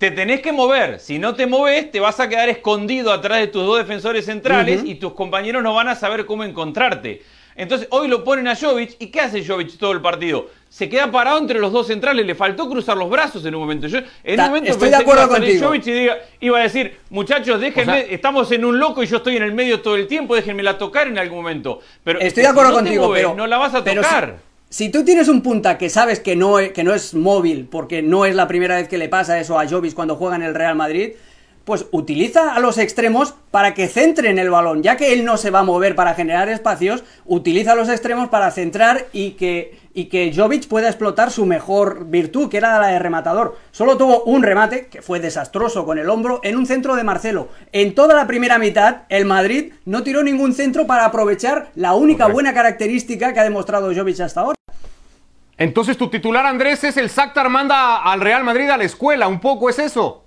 te 0.00 0.10
tenés 0.10 0.40
que 0.40 0.50
mover. 0.50 0.98
Si 0.98 1.18
no 1.18 1.34
te 1.34 1.46
moves, 1.46 1.90
te 1.90 2.00
vas 2.00 2.18
a 2.20 2.28
quedar 2.30 2.48
escondido 2.48 3.12
atrás 3.12 3.38
de 3.40 3.48
tus 3.48 3.66
dos 3.66 3.76
defensores 3.76 4.24
centrales 4.24 4.80
y 4.82 4.94
tus 4.94 5.12
compañeros 5.12 5.62
no 5.62 5.74
van 5.74 5.88
a 5.88 5.94
saber 5.94 6.24
cómo 6.24 6.42
encontrarte. 6.42 7.20
Entonces, 7.56 7.88
hoy 7.90 8.08
lo 8.08 8.24
ponen 8.24 8.48
a 8.48 8.56
Jovic. 8.56 8.96
¿Y 8.98 9.08
qué 9.08 9.20
hace 9.20 9.44
Jovic 9.44 9.76
todo 9.78 9.92
el 9.92 10.00
partido? 10.00 10.48
Se 10.68 10.88
queda 10.88 11.10
parado 11.10 11.38
entre 11.38 11.58
los 11.58 11.72
dos 11.72 11.88
centrales. 11.88 12.24
Le 12.24 12.34
faltó 12.34 12.68
cruzar 12.68 12.96
los 12.96 13.10
brazos 13.10 13.44
en 13.44 13.54
un 13.54 13.60
momento. 13.60 13.86
Yo, 13.86 13.98
en 14.24 14.40
un 14.40 14.46
momento 14.46 14.70
estoy 14.70 14.90
de 14.90 14.96
acuerdo 14.96 15.28
contigo. 15.28 15.66
Jovic 15.66 15.86
y 15.86 16.46
iba 16.46 16.58
a 16.58 16.62
decir, 16.62 16.98
muchachos, 17.10 17.60
déjenme, 17.60 18.12
estamos 18.12 18.50
en 18.52 18.64
un 18.64 18.78
loco 18.78 19.02
y 19.02 19.06
yo 19.06 19.18
estoy 19.18 19.36
en 19.36 19.42
el 19.42 19.52
medio 19.52 19.80
todo 19.80 19.96
el 19.96 20.06
tiempo, 20.06 20.34
déjenmela 20.34 20.78
tocar 20.78 21.08
en 21.08 21.18
algún 21.18 21.38
momento. 21.38 21.80
Pero 22.04 22.20
estoy 22.20 22.44
de 22.44 22.48
acuerdo 22.48 22.72
contigo, 22.72 23.12
pero 23.12 23.34
no 23.34 23.46
la 23.46 23.58
vas 23.58 23.74
a 23.74 23.84
tocar. 23.84 24.50
Si 24.72 24.88
tú 24.88 25.04
tienes 25.04 25.26
un 25.26 25.42
punta 25.42 25.76
que 25.76 25.90
sabes 25.90 26.20
que 26.20 26.36
no, 26.36 26.58
que 26.72 26.84
no 26.84 26.94
es 26.94 27.12
móvil, 27.12 27.66
porque 27.68 28.02
no 28.02 28.24
es 28.24 28.36
la 28.36 28.46
primera 28.46 28.76
vez 28.76 28.86
que 28.86 28.98
le 28.98 29.08
pasa 29.08 29.40
eso 29.40 29.58
a 29.58 29.68
Jovis 29.68 29.96
cuando 29.96 30.14
juega 30.14 30.36
en 30.36 30.42
el 30.42 30.54
Real 30.54 30.76
Madrid, 30.76 31.14
pues 31.64 31.86
utiliza 31.90 32.54
a 32.54 32.60
los 32.60 32.78
extremos 32.78 33.34
para 33.50 33.74
que 33.74 33.88
centren 33.88 34.38
el 34.38 34.50
balón, 34.50 34.82
ya 34.82 34.96
que 34.96 35.12
él 35.12 35.24
no 35.24 35.36
se 35.36 35.50
va 35.50 35.60
a 35.60 35.64
mover 35.64 35.94
para 35.94 36.14
generar 36.14 36.48
espacios, 36.48 37.04
utiliza 37.26 37.72
a 37.72 37.74
los 37.74 37.88
extremos 37.88 38.28
para 38.28 38.50
centrar 38.50 39.06
y 39.12 39.32
que, 39.32 39.78
y 39.94 40.06
que 40.06 40.32
Jovic 40.34 40.68
pueda 40.68 40.88
explotar 40.88 41.30
su 41.30 41.46
mejor 41.46 42.06
virtud, 42.06 42.48
que 42.48 42.56
era 42.56 42.78
la 42.78 42.88
de 42.88 42.98
rematador. 42.98 43.58
Solo 43.70 43.96
tuvo 43.96 44.22
un 44.24 44.42
remate, 44.42 44.86
que 44.86 45.02
fue 45.02 45.20
desastroso 45.20 45.84
con 45.84 45.98
el 45.98 46.10
hombro, 46.10 46.40
en 46.42 46.56
un 46.56 46.66
centro 46.66 46.96
de 46.96 47.04
Marcelo. 47.04 47.48
En 47.72 47.94
toda 47.94 48.14
la 48.14 48.26
primera 48.26 48.58
mitad, 48.58 49.02
el 49.08 49.24
Madrid 49.24 49.72
no 49.84 50.02
tiró 50.02 50.22
ningún 50.22 50.54
centro 50.54 50.86
para 50.86 51.04
aprovechar 51.04 51.70
la 51.74 51.94
única 51.94 52.26
buena 52.26 52.54
característica 52.54 53.32
que 53.32 53.40
ha 53.40 53.44
demostrado 53.44 53.94
Jovic 53.94 54.20
hasta 54.20 54.40
ahora. 54.40 54.56
Entonces 55.60 55.98
tu 55.98 56.08
titular 56.08 56.46
Andrés 56.46 56.82
es 56.84 56.96
el 56.96 57.10
Shakhtar 57.10 57.50
manda 57.50 58.02
al 58.02 58.22
Real 58.22 58.42
Madrid 58.44 58.70
a 58.70 58.78
la 58.78 58.84
escuela, 58.84 59.28
un 59.28 59.40
poco 59.40 59.68
es 59.68 59.78
eso. 59.78 60.19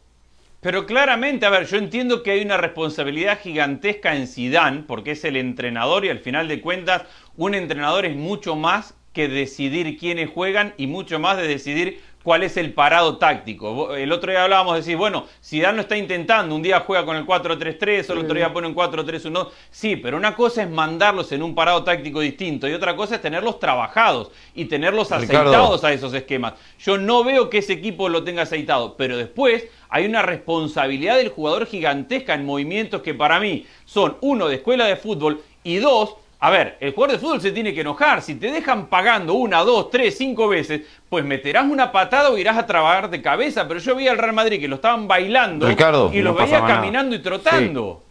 Pero 0.64 0.86
claramente, 0.86 1.46
a 1.46 1.50
ver, 1.50 1.66
yo 1.68 1.76
entiendo 1.76 2.24
que 2.24 2.32
hay 2.32 2.42
una 2.42 2.56
responsabilidad 2.56 3.42
gigantesca 3.42 4.16
en 4.16 4.28
Zidane, 4.28 4.84
porque 4.88 5.12
es 5.12 5.26
el 5.26 5.36
entrenador 5.36 6.06
y 6.06 6.10
al 6.10 6.20
final 6.20 6.48
de 6.48 6.62
cuentas 6.62 7.04
un 7.36 7.54
entrenador 7.54 8.06
es 8.06 8.16
mucho 8.16 8.56
más 8.56 8.96
que 9.12 9.28
decidir 9.28 9.98
quiénes 9.98 10.30
juegan 10.30 10.74
y 10.78 10.88
mucho 10.88 11.20
más 11.20 11.36
de 11.36 11.50
decidir 11.50 12.00
cuál 12.24 12.44
es 12.44 12.58
el 12.58 12.74
parado 12.74 13.18
táctico. 13.18 13.96
El 13.96 14.12
otro 14.12 14.32
día 14.32 14.44
hablábamos 14.44 14.74
de 14.74 14.80
decir, 14.80 14.98
bueno, 14.98 15.26
si 15.42 15.60
Dan 15.60 15.76
no 15.76 15.82
está 15.82 15.98
intentando, 15.98 16.56
un 16.56 16.62
día 16.62 16.80
juega 16.80 17.06
con 17.06 17.18
el 17.18 17.26
4-3-3, 17.26 18.10
el 18.12 18.18
otro 18.20 18.34
día 18.34 18.52
pone 18.52 18.68
un 18.68 18.76
4-3-1. 18.76 19.50
Sí, 19.70 19.98
pero 19.98 20.18
una 20.18 20.36
cosa 20.36 20.64
es 20.64 20.70
mandarlos 20.70 21.32
en 21.34 21.44
un 21.44 21.54
parado 21.54 21.84
táctico 21.84 22.22
distinto 22.22 22.68
y 22.68 22.74
otra 22.74 22.96
cosa 22.96 23.16
es 23.16 23.22
tenerlos 23.22 23.60
trabajados 23.60 24.32
y 24.56 24.66
tenerlos 24.66 25.12
aceitados 25.12 25.84
a 25.84 25.92
esos 25.92 26.14
esquemas. 26.14 26.54
Yo 26.80 26.98
no 26.98 27.24
veo 27.24 27.50
que 27.50 27.60
ese 27.60 27.74
equipo 27.74 28.08
lo 28.08 28.24
tenga 28.24 28.44
aceitado, 28.44 28.96
pero 28.96 29.18
después 29.18 29.68
hay 29.90 30.06
una 30.06 30.22
responsabilidad 30.22 31.18
del 31.18 31.30
jugador 31.30 31.66
gigantesca 31.66 32.34
en 32.34 32.46
movimientos 32.46 33.02
que 33.02 33.14
para 33.14 33.40
mí 33.40 33.66
son, 33.86 34.18
uno, 34.22 34.48
de 34.48 34.56
escuela 34.56 34.86
de 34.86 34.96
fútbol 34.96 35.44
y 35.64 35.78
dos, 35.78 36.16
a 36.44 36.50
ver, 36.50 36.76
el 36.82 36.94
jugador 36.94 37.16
de 37.16 37.20
fútbol 37.20 37.40
se 37.40 37.54
tiene 37.54 37.74
que 37.74 37.80
enojar. 37.80 38.22
Si 38.22 38.36
te 38.36 38.52
dejan 38.52 38.88
pagando 38.88 39.34
una, 39.34 39.64
dos, 39.64 39.90
tres, 39.90 40.18
cinco 40.18 40.50
veces, 40.50 40.82
pues 41.08 41.24
meterás 41.24 41.64
una 41.64 41.90
patada 41.90 42.32
o 42.32 42.38
irás 42.38 42.58
a 42.58 42.66
trabajar 42.66 43.10
de 43.10 43.22
cabeza. 43.22 43.66
Pero 43.66 43.80
yo 43.80 43.96
vi 43.96 44.10
al 44.10 44.18
Real 44.18 44.34
Madrid 44.34 44.60
que 44.60 44.68
lo 44.68 44.76
estaban 44.76 45.08
bailando 45.08 45.72
y 46.12 46.22
lo 46.22 46.34
veía 46.34 46.66
caminando 46.66 47.16
y 47.16 47.20
trotando. 47.20 48.04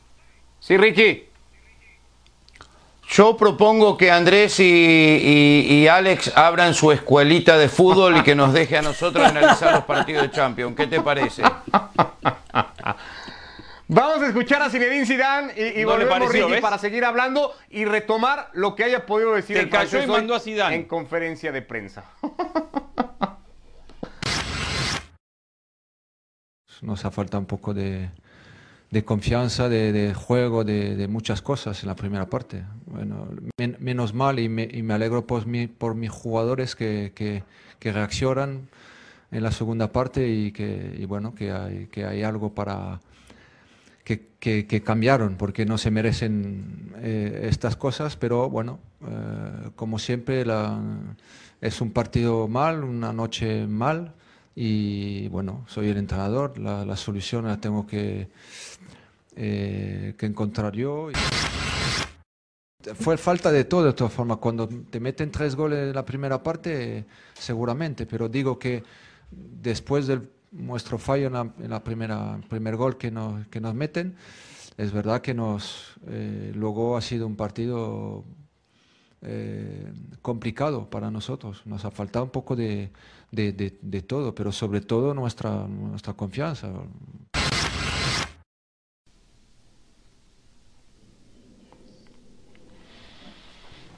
Sí. 0.60 0.78
Ricky. 0.78 1.24
Yo 3.10 3.36
propongo 3.36 3.98
que 3.98 4.10
Andrés 4.10 4.58
y, 4.60 5.66
y, 5.68 5.86
Alex 5.86 6.32
abran 6.34 6.72
su 6.72 6.90
escuelita 6.90 7.58
de 7.58 7.68
fútbol 7.68 8.16
y 8.16 8.22
que 8.22 8.34
nos 8.34 8.54
deje 8.54 8.78
a 8.78 8.82
nosotros 8.82 9.26
analizar 9.26 9.74
los 9.74 9.84
partidos 9.84 10.22
de 10.22 10.30
Champions. 10.30 10.74
¿Qué 10.74 10.86
te 10.86 11.02
parece? 11.02 11.42
Vamos 13.94 14.22
a 14.22 14.28
escuchar 14.28 14.62
a 14.62 14.70
Zinedine 14.70 15.04
Zidane 15.04 15.52
y, 15.54 15.80
y 15.80 15.84
volvemos 15.84 16.60
para 16.62 16.78
seguir 16.78 17.04
hablando 17.04 17.52
y 17.68 17.84
retomar 17.84 18.48
lo 18.54 18.74
que 18.74 18.84
haya 18.84 19.04
podido 19.04 19.34
decir 19.34 19.58
el 19.58 19.68
cayó 19.68 20.02
y 20.02 20.06
mandó 20.06 20.34
a 20.34 20.40
Zidane 20.40 20.76
en 20.76 20.84
conferencia 20.84 21.52
de 21.52 21.60
prensa. 21.60 22.04
Nos 26.80 27.04
ha 27.04 27.10
faltado 27.10 27.40
un 27.40 27.46
poco 27.46 27.74
de, 27.74 28.08
confianza, 29.04 29.68
de, 29.68 30.14
juego, 30.14 30.64
de, 30.64 31.06
muchas 31.08 31.42
cosas 31.42 31.82
en 31.82 31.88
la 31.88 31.94
primera 31.94 32.24
parte. 32.26 32.64
Bueno, 32.86 33.28
menos 33.78 34.14
mal 34.14 34.38
y 34.38 34.48
me, 34.48 34.94
alegro 34.94 35.26
por, 35.26 35.44
por 35.76 35.94
mis 35.94 36.10
jugadores 36.10 36.74
que, 36.74 37.12
que, 37.14 37.92
reaccionan 37.92 38.68
en 39.30 39.42
la 39.42 39.52
segunda 39.52 39.92
parte 39.92 40.26
y 40.28 40.50
que 40.50 41.04
bueno 41.06 41.34
que 41.34 41.52
hay, 41.52 41.88
que 41.88 42.06
hay 42.06 42.22
algo 42.22 42.54
para 42.54 43.00
que, 44.04 44.82
cambiaron 44.84 45.36
porque 45.36 45.64
no 45.64 45.78
se 45.78 45.90
merecen 45.90 46.94
eh, 46.96 47.46
estas 47.48 47.76
cosas, 47.76 48.16
pero 48.16 48.50
bueno, 48.50 48.80
eh, 49.06 49.70
como 49.76 49.98
siempre 49.98 50.44
es 51.60 51.80
un 51.80 51.92
partido 51.92 52.48
mal, 52.48 52.84
una 52.84 53.12
noche 53.12 53.66
mal 53.66 54.14
y 54.54 55.28
bueno, 55.28 55.64
soy 55.68 55.88
el 55.88 55.96
entrenador, 55.96 56.58
la, 56.58 56.96
solución 56.96 57.46
la 57.46 57.58
tengo 57.58 57.86
que, 57.86 58.28
eh, 59.36 60.14
que 60.18 60.26
encontrar 60.26 60.72
yo. 60.74 61.10
Fue 62.96 63.16
falta 63.16 63.52
de 63.52 63.64
todo 63.64 63.84
de 63.84 63.92
todas 63.92 64.12
formas, 64.12 64.38
cuando 64.38 64.68
te 64.68 64.98
meten 64.98 65.30
tres 65.30 65.54
goles 65.54 65.90
en 65.90 65.94
la 65.94 66.04
primera 66.04 66.42
parte, 66.42 67.04
seguramente, 67.32 68.06
pero 68.06 68.28
digo 68.28 68.58
que 68.58 68.82
después 69.30 70.08
del 70.08 70.28
nuestro 70.52 70.98
fallo 70.98 71.26
en 71.26 71.80
primera 71.82 72.40
primer 72.48 72.76
gol 72.76 72.96
que 72.96 73.10
nos, 73.10 73.46
que 73.48 73.60
nos 73.60 73.74
meten. 73.74 74.16
Es 74.76 74.92
verdad 74.92 75.20
que 75.20 75.34
nos 75.34 75.94
eh, 76.06 76.52
luego 76.54 76.96
ha 76.96 77.02
sido 77.02 77.26
un 77.26 77.36
partido 77.36 78.24
eh, 79.22 79.92
complicado 80.22 80.88
para 80.88 81.10
nosotros. 81.10 81.62
Nos 81.66 81.84
ha 81.84 81.90
faltado 81.90 82.24
un 82.24 82.30
poco 82.30 82.56
de, 82.56 82.90
de, 83.30 83.52
de, 83.52 84.02
todo, 84.02 84.34
pero 84.34 84.52
sobre 84.52 84.80
todo 84.80 85.14
nuestra, 85.14 85.66
nuestra 85.66 86.14
confianza. 86.14 86.70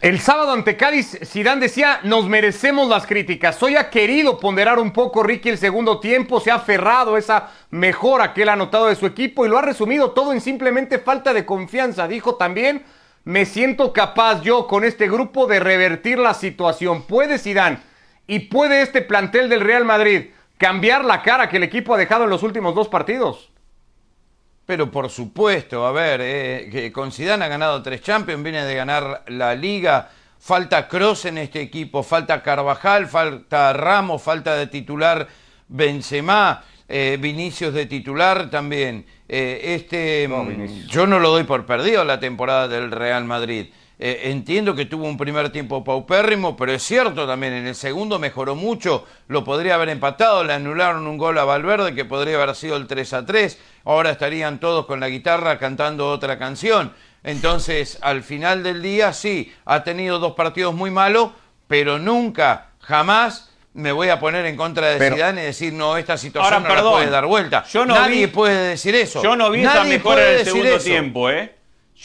El 0.05 0.21
sábado 0.21 0.53
ante 0.53 0.77
Cádiz, 0.77 1.19
Zidane 1.25 1.63
decía, 1.63 2.01
nos 2.03 2.29
merecemos 2.29 2.91
las 2.91 3.07
críticas. 3.07 3.63
Hoy 3.63 3.77
ha 3.77 3.89
querido 3.89 4.39
ponderar 4.39 4.79
un 4.79 4.91
poco 4.91 5.23
Ricky 5.23 5.49
el 5.49 5.57
segundo 5.57 5.99
tiempo, 5.99 6.41
se 6.41 6.51
ha 6.51 6.57
aferrado 6.57 7.17
esa 7.17 7.49
mejora 7.71 8.35
que 8.35 8.43
él 8.43 8.51
ha 8.51 8.55
notado 8.55 8.89
de 8.89 8.97
su 8.97 9.07
equipo 9.07 9.47
y 9.47 9.49
lo 9.49 9.57
ha 9.57 9.63
resumido 9.63 10.11
todo 10.11 10.35
en 10.35 10.43
simplemente 10.43 10.99
falta 10.99 11.33
de 11.33 11.47
confianza. 11.47 12.07
Dijo 12.07 12.35
también, 12.35 12.85
me 13.25 13.47
siento 13.47 13.95
capaz 13.95 14.43
yo 14.43 14.67
con 14.67 14.85
este 14.85 15.09
grupo 15.09 15.47
de 15.47 15.59
revertir 15.59 16.19
la 16.19 16.35
situación. 16.35 17.05
¿Puede 17.05 17.39
Zidane 17.39 17.79
y 18.27 18.41
puede 18.41 18.83
este 18.83 19.01
plantel 19.01 19.49
del 19.49 19.63
Real 19.63 19.87
Madrid 19.87 20.27
cambiar 20.59 21.03
la 21.03 21.23
cara 21.23 21.49
que 21.49 21.57
el 21.57 21.63
equipo 21.63 21.95
ha 21.95 21.97
dejado 21.97 22.25
en 22.25 22.31
los 22.31 22.43
últimos 22.43 22.75
dos 22.75 22.89
partidos? 22.89 23.54
Pero 24.67 24.91
por 24.91 25.11
supuesto, 25.11 25.87
a 25.87 25.93
ver, 25.93 26.21
eh, 26.23 26.69
que 26.73 26.91
con 26.91 27.13
Zidane 27.13 27.45
ha 27.45 27.49
ganado 27.49 27.83
tres 27.83 28.01
Champions, 28.01 28.43
viene 28.43 28.65
de 28.65 28.75
ganar 28.75 29.23
la 29.29 29.55
Liga, 29.55 30.09
falta 30.39 30.89
Cross 30.89 31.27
en 31.27 31.39
este 31.39 31.61
equipo, 31.61 32.03
falta 32.03 32.43
Carvajal, 32.43 33.07
falta 33.07 33.75
Ramos, 33.75 34.23
falta 34.23 34.57
de 34.57 34.67
titular 34.67 35.29
Benzema, 35.69 36.65
eh, 36.89 37.19
Vinicius 37.21 37.75
de 37.75 37.87
titular 37.87 38.49
también. 38.51 39.05
Eh, 39.29 39.75
este, 39.75 40.29
yo 40.89 41.07
no 41.07 41.19
lo 41.19 41.31
doy 41.31 41.45
por 41.45 41.67
perdido 41.67 42.05
la 42.05 42.21
temporada 42.21 42.67
del 42.67 42.91
Real 42.91 43.25
Madrid. 43.25 43.67
Eh, 43.99 44.23
entiendo 44.25 44.75
que 44.75 44.87
tuvo 44.87 45.05
un 45.05 45.17
primer 45.17 45.51
tiempo 45.51 45.85
paupérrimo, 45.85 46.57
pero 46.57 46.73
es 46.73 46.83
cierto 46.83 47.27
también, 47.27 47.53
en 47.53 47.67
el 47.67 47.77
segundo 47.77 48.19
mejoró 48.19 48.57
mucho, 48.57 49.07
lo 49.29 49.45
podría 49.45 49.77
haber 49.77 49.89
empatado, 49.89 50.43
le 50.43 50.53
anularon 50.53 51.07
un 51.07 51.17
gol 51.17 51.39
a 51.39 51.45
Valverde 51.45 51.95
que 51.95 52.05
podría 52.05 52.43
haber 52.43 52.57
sido 52.57 52.77
el 52.77 52.89
3 52.89 53.13
a 53.13 53.27
3, 53.27 53.59
ahora 53.85 54.11
estarían 54.11 54.59
todos 54.59 54.87
con 54.87 54.99
la 54.99 55.09
guitarra 55.09 55.59
cantando 55.59 56.11
otra 56.11 56.39
canción. 56.39 56.93
Entonces, 57.23 57.99
al 58.03 58.23
final 58.23 58.63
del 58.65 58.83
día, 58.83 59.13
sí, 59.13 59.53
ha 59.65 59.85
tenido 59.85 60.19
dos 60.19 60.35
partidos 60.35 60.75
muy 60.75 60.91
malos, 60.91 61.31
pero 61.69 61.99
nunca, 61.99 62.71
jamás 62.81 63.51
me 63.75 63.93
voy 63.93 64.09
a 64.09 64.21
poner 64.21 64.45
en 64.47 64.57
contra 64.57 64.89
de 64.89 65.11
Zidane 65.11 65.43
y 65.43 65.47
decir, 65.47 65.73
no, 65.73 65.97
esta 65.97 66.17
situación 66.17 66.63
no 66.63 66.75
la 66.75 66.83
puede 66.83 67.11
dar 67.11 67.27
vuelta. 67.27 67.65
Yo 67.65 67.87
no 67.87 67.95
Nadie 67.95 68.29
puede 68.29 68.69
decir 68.69 68.95
eso. 68.95 69.23
Yo 69.23 69.37
no 69.37 69.51
vi 69.51 69.61
esa 69.61 69.85
mejora 69.85 70.33
en 70.33 70.39
el 70.39 70.45
segundo 70.45 70.79
tiempo, 70.79 71.31
¿eh? 71.31 71.55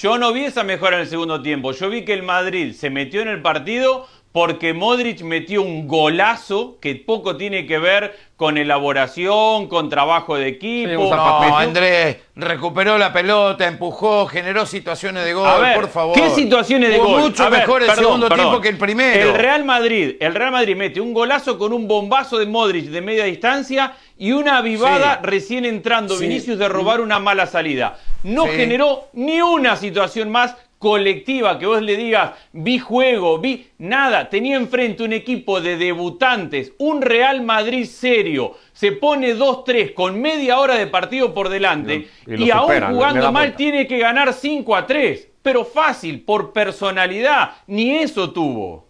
Yo 0.01 0.17
no 0.17 0.31
vi 0.31 0.45
esa 0.45 0.63
mejora 0.63 0.95
en 0.95 1.01
el 1.01 1.09
segundo 1.09 1.41
tiempo. 1.41 1.73
Yo 1.73 1.89
vi 1.89 2.05
que 2.05 2.13
el 2.13 2.23
Madrid 2.23 2.73
se 2.73 2.89
metió 2.89 3.21
en 3.21 3.27
el 3.27 3.41
partido 3.41 4.07
porque 4.31 4.73
Modric 4.73 5.21
metió 5.23 5.61
un 5.61 5.89
golazo 5.89 6.77
que 6.79 6.95
poco 6.95 7.35
tiene 7.35 7.65
que 7.65 7.79
ver 7.79 8.15
con 8.37 8.57
elaboración, 8.57 9.67
con 9.67 9.89
trabajo 9.89 10.37
de 10.37 10.47
equipo. 10.47 11.13
no, 11.13 11.57
Andrés 11.57 12.17
recuperó 12.35 12.97
la 12.97 13.11
pelota, 13.11 13.67
empujó, 13.67 14.27
generó 14.27 14.65
situaciones 14.65 15.25
de 15.25 15.33
gol, 15.33 15.49
por 15.75 15.89
favor. 15.89 16.15
¿Qué 16.15 16.29
situaciones 16.29 16.91
de 16.91 16.99
gol? 16.99 17.19
mucho 17.19 17.49
mejor 17.49 17.83
el 17.83 17.91
segundo 17.91 18.29
tiempo 18.29 18.61
que 18.61 18.69
el 18.69 18.77
primero. 18.77 19.31
El 19.31 19.35
Real 19.35 19.65
Madrid, 19.65 20.15
el 20.21 20.33
Real 20.33 20.51
Madrid 20.51 20.77
mete 20.77 21.01
un 21.01 21.13
golazo 21.13 21.57
con 21.57 21.73
un 21.73 21.89
bombazo 21.89 22.37
de 22.37 22.45
Modric 22.45 22.85
de 22.85 23.01
media 23.01 23.25
distancia 23.25 23.97
y 24.19 24.33
una 24.33 24.57
avivada 24.57 25.21
recién 25.23 25.65
entrando 25.65 26.17
Vinicius 26.17 26.59
de 26.59 26.67
robar 26.67 26.99
una 26.99 27.19
mala 27.19 27.47
salida. 27.47 27.97
No 28.23 28.45
generó 28.45 29.07
ni 29.13 29.41
una 29.41 29.77
situación 29.77 30.29
más 30.29 30.55
colectiva, 30.77 31.57
que 31.57 31.65
vos 31.65 31.81
le 31.81 31.95
digas, 31.95 32.31
vi 32.51 32.79
juego, 32.79 33.39
vi 33.39 33.67
nada, 33.77 34.29
tenía 34.29 34.57
enfrente 34.57 35.03
un 35.03 35.13
equipo 35.13 35.61
de 35.61 35.77
debutantes, 35.77 36.73
un 36.79 37.01
Real 37.01 37.41
Madrid 37.41 37.85
serio, 37.85 38.55
se 38.73 38.91
pone 38.91 39.35
2-3 39.35 39.93
con 39.93 40.21
media 40.21 40.59
hora 40.59 40.75
de 40.75 40.87
partido 40.87 41.33
por 41.33 41.49
delante 41.49 42.09
y, 42.27 42.49
aún 42.51 42.81
jugando 42.91 43.31
mal 43.31 43.55
tiene 43.55 43.87
que 43.87 43.99
ganar 43.99 44.33
5 44.33 44.75
a 44.75 44.85
3, 44.85 45.27
pero 45.41 45.63
fácil, 45.63 46.21
por 46.21 46.51
personalidad, 46.51 47.51
ni 47.67 47.97
eso 47.97 48.31
tuvo. 48.31 48.88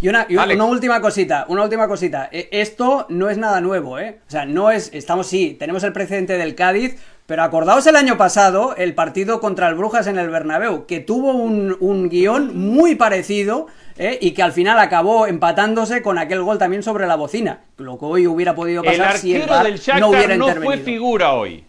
Y, 0.00 0.08
una, 0.08 0.26
una, 0.30 0.64
última 0.64 1.00
cosita, 1.00 1.44
una 1.48 1.62
última 1.62 1.86
cosita. 1.86 2.30
E, 2.32 2.48
esto 2.52 3.06
no 3.10 3.28
es 3.28 3.36
nada 3.36 3.60
nuevo, 3.60 3.98
¿eh? 3.98 4.20
O 4.26 4.30
sea, 4.30 4.46
no 4.46 4.70
es, 4.70 4.90
estamos 4.94 5.26
sí, 5.26 5.56
tenemos 5.58 5.84
el 5.84 5.92
precedente 5.92 6.38
del 6.38 6.54
Cádiz, 6.54 6.96
pero 7.26 7.42
acordaos 7.42 7.86
el 7.86 7.96
año 7.96 8.16
pasado, 8.16 8.74
el 8.76 8.94
partido 8.94 9.40
contra 9.40 9.68
el 9.68 9.74
Brujas 9.74 10.06
en 10.06 10.18
el 10.18 10.30
Bernabéu, 10.30 10.86
que 10.86 11.00
tuvo 11.00 11.32
un, 11.32 12.08
guion 12.08 12.58
muy 12.58 12.96
parecido 12.96 13.66
¿eh? 13.98 14.18
y 14.20 14.32
que 14.32 14.42
al 14.42 14.52
final 14.52 14.78
acabó 14.78 15.26
empatándose 15.26 16.02
con 16.02 16.18
aquel 16.18 16.42
gol 16.42 16.58
también 16.58 16.82
sobre 16.82 17.06
la 17.06 17.16
bocina. 17.16 17.60
Lo 17.76 17.98
que 17.98 18.04
hoy 18.06 18.26
hubiera 18.26 18.54
podido 18.54 18.82
pasar 18.82 19.18
si 19.18 19.36
el 19.36 19.46
del 19.46 19.80
no 20.00 20.08
hubiera 20.08 20.36
no 20.36 20.48
fue 20.56 20.78
figura 20.78 21.34
hoy. 21.34 21.64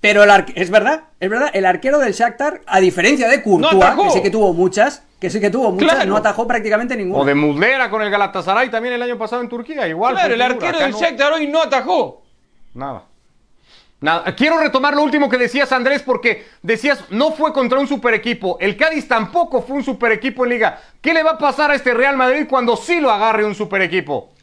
Pero 0.00 0.24
el 0.24 0.30
es 0.54 0.70
verdad, 0.70 1.04
es 1.20 1.30
verdad, 1.30 1.50
el 1.54 1.64
arquero 1.64 1.98
del 1.98 2.12
Shakhtar, 2.12 2.62
a 2.66 2.80
diferencia 2.80 3.28
de 3.28 3.42
Courtois, 3.42 3.94
que 4.02 4.10
sí 4.10 4.20
que 4.20 4.30
tuvo 4.30 4.52
muchas, 4.52 5.02
que 5.24 5.30
sí 5.30 5.40
que 5.40 5.48
tuvo 5.48 5.72
muchas, 5.72 6.06
no 6.06 6.18
atajó 6.18 6.46
prácticamente 6.46 6.94
ninguna. 6.94 7.22
O 7.22 7.24
de 7.24 7.34
Mudlera 7.34 7.88
con 7.88 8.02
el 8.02 8.10
Galatasaray 8.10 8.70
también 8.70 8.92
el 8.92 9.02
año 9.02 9.16
pasado 9.16 9.40
en 9.40 9.48
Turquía, 9.48 9.88
igual. 9.88 10.12
Claro, 10.12 10.34
el 10.34 10.42
arquero 10.42 10.78
del 10.78 10.92
Shakhtar 10.92 11.32
hoy 11.32 11.46
no 11.46 11.62
atajó. 11.62 12.22
Nada. 12.74 13.04
Quiero 14.36 14.58
retomar 14.58 14.92
lo 14.92 15.02
último 15.02 15.30
que 15.30 15.38
decías, 15.38 15.72
Andrés, 15.72 16.02
porque 16.02 16.44
decías, 16.60 17.04
no 17.08 17.32
fue 17.32 17.54
contra 17.54 17.78
un 17.78 17.88
super 17.88 18.12
equipo. 18.12 18.58
El 18.60 18.76
Cádiz 18.76 19.08
tampoco 19.08 19.62
fue 19.62 19.76
un 19.76 19.82
super 19.82 20.12
equipo 20.12 20.44
en 20.44 20.50
liga. 20.50 20.78
¿Qué 21.00 21.14
le 21.14 21.22
va 21.22 21.30
a 21.30 21.38
pasar 21.38 21.70
a 21.70 21.74
este 21.74 21.94
Real 21.94 22.18
Madrid 22.18 22.44
cuando 22.46 22.76
sí 22.76 23.00
lo 23.00 23.10
agarre 23.10 23.46
un 23.46 23.54
super 23.54 23.80
equipo? 23.80 24.34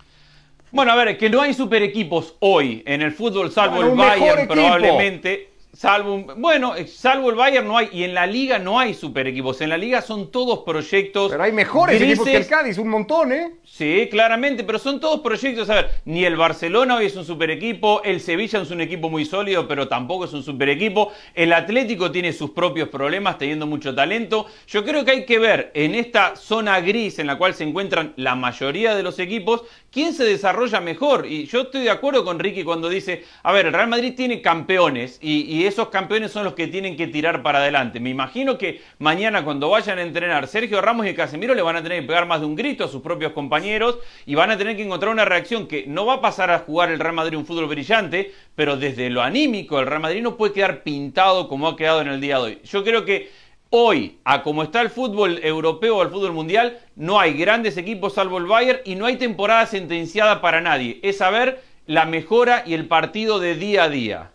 Bueno, 0.72 0.92
a 0.94 0.96
ver, 0.96 1.16
que 1.16 1.30
no 1.30 1.42
hay 1.42 1.54
super 1.54 1.84
equipos 1.84 2.38
hoy 2.40 2.82
en 2.88 3.04
el 3.04 3.12
fútbol, 3.12 3.52
salvo 3.52 3.84
el 3.84 3.92
Bayern 3.92 4.48
probablemente. 4.48 5.52
Salvo, 5.74 6.26
bueno, 6.36 6.76
eh, 6.76 6.86
salvo 6.86 7.30
el 7.30 7.38
Bayern 7.38 7.66
no 7.66 7.78
hay, 7.78 7.88
y 7.94 8.04
en 8.04 8.14
la 8.14 8.28
liga 8.28 8.60
no 8.60 8.78
hay 8.78 8.94
super 8.94 9.26
equipos. 9.26 9.62
En 9.62 9.70
la 9.70 9.78
liga 9.78 10.02
son 10.02 10.30
todos 10.30 10.60
proyectos. 10.60 11.32
Pero 11.32 11.44
hay 11.44 11.54
mejores 11.54 12.02
equipos 12.02 12.26
que 12.26 12.36
el 12.36 12.48
Cádiz, 12.48 12.78
un 12.78 12.90
montón, 12.90 13.32
¿eh? 13.32 13.54
Sí, 13.64 14.10
claramente, 14.12 14.66
pero 14.66 14.80
son 14.80 15.00
todos 15.00 15.22
proyectos. 15.22 15.70
A 15.70 15.76
ver, 15.76 15.92
ni 16.04 16.26
el 16.26 16.36
Barcelona 16.36 16.98
hoy 16.98 17.06
es 17.06 17.16
un 17.16 17.24
super 17.24 17.50
equipo, 17.50 18.02
el 18.04 18.20
Sevilla 18.20 18.62
es 18.62 18.70
un 18.70 18.82
equipo 18.82 19.10
muy 19.10 19.24
sólido, 19.24 19.66
pero 19.66 19.88
tampoco 19.88 20.26
es 20.26 20.34
un 20.34 20.44
super 20.44 20.68
equipo. 20.68 21.14
El 21.34 21.54
Atlético 21.54 22.12
tiene 22.12 22.34
sus 22.34 22.50
propios 22.50 22.90
problemas, 22.90 23.38
teniendo 23.38 23.66
mucho 23.66 23.96
talento. 23.96 24.48
Yo 24.68 24.84
creo 24.84 25.06
que 25.06 25.12
hay 25.12 25.26
que 25.26 25.40
ver 25.40 25.72
en 25.74 25.96
esta 25.96 26.36
zona 26.36 26.82
gris 26.82 27.18
en 27.20 27.28
la 27.28 27.38
cual 27.38 27.54
se 27.54 27.64
encuentran 27.64 28.14
la 28.18 28.36
mayoría 28.36 28.94
de 28.94 29.04
los 29.04 29.20
equipos, 29.20 29.64
quién 29.90 30.14
se 30.14 30.26
desarrolla 30.26 30.82
mejor. 30.82 31.26
Y 31.26 31.46
yo 31.46 31.62
estoy 31.62 31.84
de 31.84 31.92
acuerdo 31.92 32.26
con 32.26 32.40
Ricky 32.40 32.66
cuando 32.66 32.90
dice, 32.90 33.24
a 33.42 33.54
ver, 33.54 33.68
el 33.68 33.74
Real 33.74 33.88
Madrid 33.88 34.14
tiene 34.18 34.42
campeones 34.42 35.18
y 35.22 35.61
esos 35.66 35.90
campeones 35.90 36.32
son 36.32 36.44
los 36.44 36.54
que 36.54 36.68
tienen 36.68 36.96
que 36.96 37.08
tirar 37.08 37.44
para 37.44 37.60
adelante. 37.60 38.00
Me 38.00 38.10
imagino 38.10 38.58
que 38.58 38.82
mañana 39.00 39.44
cuando 39.44 39.70
vayan 39.70 40.00
a 40.00 40.02
entrenar 40.02 40.48
Sergio 40.48 40.82
Ramos 40.82 41.08
y 41.08 41.14
Casemiro 41.14 41.54
le 41.54 41.62
van 41.62 41.76
a 41.76 41.84
tener 41.84 42.02
que 42.02 42.08
pegar 42.08 42.26
más 42.26 42.40
de 42.40 42.46
un 42.46 42.56
grito 42.56 42.86
a 42.86 42.88
sus 42.88 43.02
propios 43.02 43.34
compañeros 43.34 44.00
y 44.26 44.36
van 44.36 44.52
a 44.52 44.58
tener 44.58 44.76
que 44.76 44.84
encontrar 44.84 45.12
una 45.12 45.26
reacción 45.26 45.68
que 45.68 45.86
no 45.88 46.06
va 46.06 46.16
a 46.16 46.22
pasar 46.22 46.52
a 46.52 46.60
jugar 46.60 46.92
el 46.92 47.00
Real 47.00 47.14
Madrid 47.14 47.38
un 47.38 47.46
fútbol 47.46 47.68
brillante, 47.68 48.34
pero 48.56 48.78
desde 48.78 49.10
lo 49.10 49.22
anímico 49.22 49.80
el 49.80 49.88
Real 49.88 50.02
Madrid 50.02 50.22
no 50.22 50.38
puede 50.38 50.54
quedar 50.54 50.84
pintado 50.84 51.48
como 51.48 51.68
ha 51.68 51.76
quedado 51.76 52.02
en 52.02 52.08
el 52.08 52.22
día 52.22 52.38
de 52.38 52.44
hoy. 52.44 52.60
Yo 52.64 52.84
creo 52.84 53.06
que 53.06 53.30
Hoy, 53.74 54.20
a 54.26 54.44
como 54.44 54.64
está 54.64 54.82
el 54.82 54.90
fútbol 54.90 55.40
europeo 55.42 55.96
o 55.96 56.04
el 56.04 56.10
fútbol 56.10 56.34
mundial, 56.34 56.80
no 56.98 57.22
hay 57.22 57.32
grandes 57.32 57.78
equipos 57.78 58.16
salvo 58.16 58.38
el 58.38 58.46
Bayern 58.46 58.82
y 58.84 58.96
no 58.96 59.06
hay 59.06 59.16
temporada 59.16 59.66
sentenciada 59.66 60.42
para 60.42 60.60
nadie. 60.60 61.00
Es 61.04 61.20
saber 61.20 61.64
la 61.86 62.06
mejora 62.06 62.64
y 62.66 62.74
el 62.74 62.90
partido 62.90 63.40
de 63.40 63.56
día 63.56 63.86
a 63.86 63.90
día. 63.90 64.32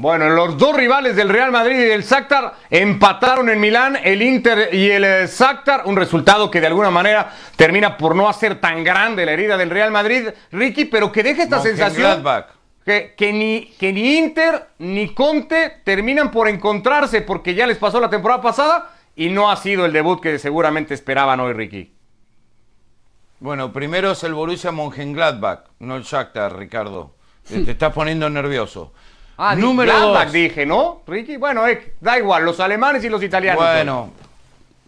Bueno, 0.00 0.28
los 0.28 0.56
dos 0.56 0.76
rivales 0.76 1.16
del 1.16 1.28
Real 1.28 1.50
Madrid 1.50 1.74
y 1.74 1.86
del 1.86 2.04
Shakhtar 2.04 2.54
empataron 2.70 3.48
en 3.48 3.58
Milán, 3.58 3.98
el 4.00 4.22
Inter 4.22 4.72
y 4.72 4.90
el 4.90 5.02
eh, 5.02 5.26
Shakhtar, 5.26 5.82
un 5.86 5.96
resultado 5.96 6.48
que 6.52 6.60
de 6.60 6.68
alguna 6.68 6.92
manera 6.92 7.32
termina 7.56 7.96
por 7.96 8.14
no 8.14 8.28
hacer 8.28 8.60
tan 8.60 8.84
grande 8.84 9.26
la 9.26 9.32
herida 9.32 9.56
del 9.56 9.70
Real 9.70 9.90
Madrid, 9.90 10.28
Ricky, 10.52 10.84
pero 10.84 11.10
que 11.10 11.24
deja 11.24 11.42
esta 11.42 11.60
sensación 11.60 12.22
que, 12.84 13.14
que, 13.16 13.32
ni, 13.32 13.74
que 13.76 13.92
ni 13.92 14.18
Inter 14.18 14.68
ni 14.78 15.12
Conte 15.14 15.80
terminan 15.82 16.30
por 16.30 16.46
encontrarse 16.46 17.22
porque 17.22 17.56
ya 17.56 17.66
les 17.66 17.78
pasó 17.78 17.98
la 17.98 18.08
temporada 18.08 18.40
pasada 18.40 18.92
y 19.16 19.30
no 19.30 19.50
ha 19.50 19.56
sido 19.56 19.84
el 19.84 19.92
debut 19.92 20.20
que 20.20 20.38
seguramente 20.38 20.94
esperaban 20.94 21.40
hoy, 21.40 21.54
Ricky. 21.54 21.92
Bueno, 23.40 23.72
primero 23.72 24.12
es 24.12 24.22
el 24.22 24.34
Borussia 24.34 24.70
Mönchengladbach, 24.70 25.64
no 25.80 25.96
el 25.96 26.04
Shakhtar, 26.04 26.56
Ricardo. 26.56 27.16
Te 27.48 27.68
estás 27.68 27.92
poniendo 27.92 28.30
nervioso. 28.30 28.92
Ah, 29.40 29.54
número 29.54 29.96
dos. 29.96 30.32
dije, 30.32 30.66
¿no, 30.66 31.02
Ricky? 31.06 31.36
Bueno, 31.36 31.64
eh, 31.68 31.94
da 32.00 32.18
igual, 32.18 32.44
los 32.44 32.58
alemanes 32.58 33.04
y 33.04 33.08
los 33.08 33.22
italianos. 33.22 33.62
Bueno, 33.62 34.12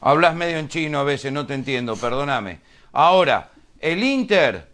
hablas 0.00 0.34
medio 0.34 0.58
en 0.58 0.68
chino 0.68 0.98
a 0.98 1.04
veces, 1.04 1.32
no 1.32 1.46
te 1.46 1.54
entiendo, 1.54 1.94
perdóname. 1.94 2.58
Ahora, 2.92 3.50
el 3.78 4.02
Inter 4.02 4.66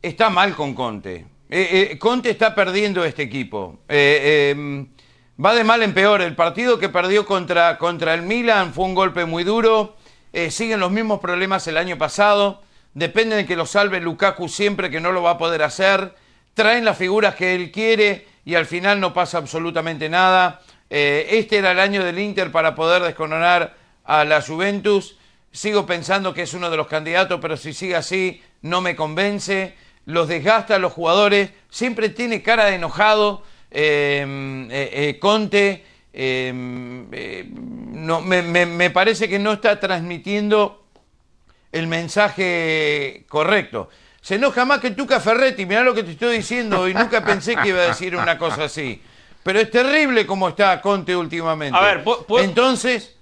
está 0.00 0.30
mal 0.30 0.54
con 0.54 0.74
Conte. 0.74 1.26
Eh, 1.50 1.90
eh, 1.90 1.98
Conte 1.98 2.30
está 2.30 2.54
perdiendo 2.54 3.04
este 3.04 3.24
equipo. 3.24 3.80
Em, 3.88 4.86
va 5.44 5.56
de 5.56 5.64
mal 5.64 5.82
en 5.82 5.92
peor. 5.92 6.22
El 6.22 6.36
partido 6.36 6.78
que 6.78 6.88
perdió 6.88 7.26
contra, 7.26 7.78
contra 7.78 8.14
el 8.14 8.22
Milan 8.22 8.72
fue 8.72 8.84
un 8.84 8.94
golpe 8.94 9.24
muy 9.24 9.42
duro. 9.42 9.96
siguen 10.50 10.78
los 10.78 10.92
mismos 10.92 11.18
problemas 11.18 11.66
el 11.66 11.78
año 11.78 11.98
pasado. 11.98 12.62
Depende 12.94 13.34
de 13.34 13.44
que 13.44 13.56
lo 13.56 13.66
salve 13.66 14.00
Lukaku 14.00 14.48
siempre, 14.48 14.88
que 14.88 15.00
no 15.00 15.10
lo 15.10 15.20
va 15.20 15.32
a 15.32 15.38
poder 15.38 15.64
hacer. 15.64 16.14
Traen 16.54 16.84
las 16.84 16.98
figuras 16.98 17.34
que 17.34 17.54
él 17.54 17.70
quiere 17.70 18.26
y 18.44 18.54
al 18.54 18.66
final 18.66 19.00
no 19.00 19.12
pasa 19.12 19.38
absolutamente 19.38 20.08
nada. 20.08 20.60
Eh, 20.88 21.28
este 21.30 21.58
era 21.58 21.70
el 21.70 21.80
año 21.80 22.04
del 22.04 22.18
Inter 22.18 22.50
para 22.50 22.74
poder 22.74 23.02
descoronar 23.02 23.76
a 24.04 24.24
la 24.24 24.42
Juventus. 24.42 25.16
Sigo 25.52 25.86
pensando 25.86 26.34
que 26.34 26.42
es 26.42 26.54
uno 26.54 26.70
de 26.70 26.76
los 26.76 26.86
candidatos, 26.86 27.38
pero 27.40 27.56
si 27.56 27.72
sigue 27.72 27.96
así 27.96 28.42
no 28.62 28.80
me 28.80 28.96
convence. 28.96 29.74
Los 30.06 30.28
desgasta 30.28 30.76
a 30.76 30.78
los 30.78 30.92
jugadores. 30.92 31.50
Siempre 31.68 32.08
tiene 32.08 32.42
cara 32.42 32.66
de 32.66 32.74
enojado. 32.74 33.44
Em, 33.70 34.68
eh, 34.70 34.90
eh, 34.92 35.18
Conte 35.20 35.84
em, 36.12 37.06
no, 37.92 38.20
me, 38.20 38.42
me 38.42 38.90
parece 38.90 39.28
que 39.28 39.38
no 39.38 39.52
está 39.52 39.78
transmitiendo 39.78 40.80
el 41.72 41.86
mensaje 41.86 43.24
correcto. 43.28 43.88
Se 44.20 44.34
enoja 44.34 44.64
más 44.64 44.80
que 44.80 44.90
Tuca 44.90 45.20
Ferretti, 45.20 45.66
mirá 45.66 45.82
lo 45.82 45.94
que 45.94 46.02
te 46.02 46.12
estoy 46.12 46.36
diciendo, 46.36 46.88
y 46.88 46.94
nunca 46.94 47.24
pensé 47.24 47.56
que 47.56 47.68
iba 47.68 47.80
a 47.80 47.86
decir 47.86 48.16
una 48.16 48.38
cosa 48.38 48.64
así. 48.64 49.02
Pero 49.42 49.58
es 49.58 49.70
terrible 49.70 50.26
como 50.26 50.48
está 50.48 50.80
Conte 50.80 51.16
últimamente. 51.16 51.78
A 51.78 51.82
ver, 51.82 52.04
entonces... 52.38 53.16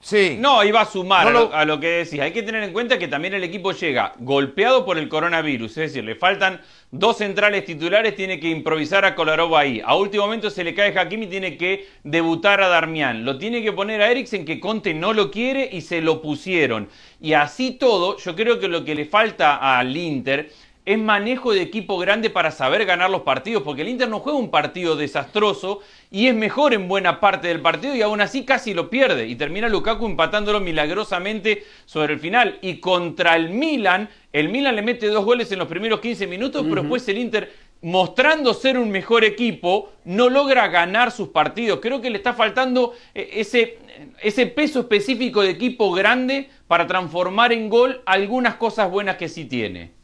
Sí. 0.00 0.36
No, 0.38 0.62
iba 0.62 0.80
a 0.80 0.86
sumar 0.86 1.26
a, 1.26 1.64
lo, 1.64 1.80
que 1.80 1.88
decís. 1.88 2.20
Hay 2.20 2.32
que 2.32 2.42
tener 2.42 2.62
en 2.62 2.72
cuenta 2.72 2.98
que 2.98 3.08
también 3.08 3.34
el 3.34 3.42
equipo 3.42 3.72
llega 3.72 4.14
golpeado 4.18 4.84
por 4.84 4.96
el 4.96 5.08
coronavirus. 5.08 5.70
Es 5.72 5.92
decir, 5.92 6.04
le 6.04 6.14
faltan 6.14 6.60
dos 6.90 7.18
centrales 7.18 7.64
titulares, 7.64 8.14
tiene 8.14 8.38
que 8.38 8.48
improvisar 8.48 9.04
a 9.04 9.14
Kolarov 9.14 9.56
ahí. 9.56 9.82
A 9.84 9.96
último 9.96 10.24
momento 10.24 10.50
se 10.50 10.62
le 10.62 10.74
cae 10.74 10.96
Hakimi 10.96 11.26
y 11.26 11.28
tiene 11.28 11.56
que 11.56 11.88
debutar 12.04 12.62
a 12.62 12.68
Darmian. 12.68 13.24
Lo 13.24 13.38
tiene 13.38 13.62
que 13.62 13.72
poner 13.72 14.00
a 14.00 14.10
Eriksen, 14.10 14.44
que 14.44 14.60
Conte 14.60 14.94
no 14.94 15.12
lo 15.12 15.30
quiere 15.30 15.68
y 15.70 15.80
se 15.80 16.00
lo 16.00 16.22
pusieron. 16.22 16.88
Y 17.20 17.32
así 17.32 17.72
todo, 17.72 18.16
yo 18.18 18.36
creo 18.36 18.60
que 18.60 18.68
lo 18.68 18.84
que 18.84 18.94
le 18.94 19.04
falta 19.04 19.78
al 19.78 19.96
Inter 19.96 20.50
es 20.88 20.98
manejo 20.98 21.52
de 21.52 21.60
equipo 21.60 21.98
grande 21.98 22.30
para 22.30 22.50
saber 22.50 22.86
ganar 22.86 23.10
los 23.10 23.20
partidos, 23.20 23.62
porque 23.62 23.82
el 23.82 23.90
Inter 23.90 24.08
no 24.08 24.20
juega 24.20 24.38
un 24.38 24.50
partido 24.50 24.96
desastroso 24.96 25.80
y 26.10 26.28
es 26.28 26.34
mejor 26.34 26.72
en 26.72 26.88
buena 26.88 27.20
parte 27.20 27.48
del 27.48 27.60
partido 27.60 27.94
y 27.94 28.00
aún 28.00 28.22
así 28.22 28.46
casi 28.46 28.72
lo 28.72 28.88
pierde 28.88 29.26
y 29.26 29.36
termina 29.36 29.68
Lukaku 29.68 30.06
empatándolo 30.06 30.60
milagrosamente 30.60 31.64
sobre 31.84 32.14
el 32.14 32.20
final 32.20 32.58
y 32.62 32.80
contra 32.80 33.36
el 33.36 33.50
Milan, 33.50 34.08
el 34.32 34.48
Milan 34.48 34.76
le 34.76 34.80
mete 34.80 35.08
dos 35.08 35.26
goles 35.26 35.52
en 35.52 35.58
los 35.58 35.68
primeros 35.68 36.00
15 36.00 36.26
minutos, 36.26 36.64
pero 36.66 36.80
después 36.80 37.06
el 37.10 37.18
Inter 37.18 37.52
mostrando 37.82 38.54
ser 38.54 38.78
un 38.78 38.90
mejor 38.90 39.24
equipo, 39.24 39.92
no 40.06 40.30
logra 40.30 40.68
ganar 40.68 41.12
sus 41.12 41.28
partidos. 41.28 41.80
Creo 41.80 42.00
que 42.00 42.08
le 42.08 42.16
está 42.16 42.32
faltando 42.32 42.94
eh, 43.14 43.28
ese, 43.34 43.76
ese 44.22 44.46
peso 44.46 44.80
específico 44.80 45.42
de 45.42 45.50
equipo 45.50 45.92
grande 45.92 46.48
para 46.66 46.86
transformar 46.86 47.52
en 47.52 47.68
gol 47.68 48.00
algunas 48.06 48.54
cosas 48.54 48.90
buenas 48.90 49.16
que 49.16 49.28
sí 49.28 49.44
tiene. 49.44 49.97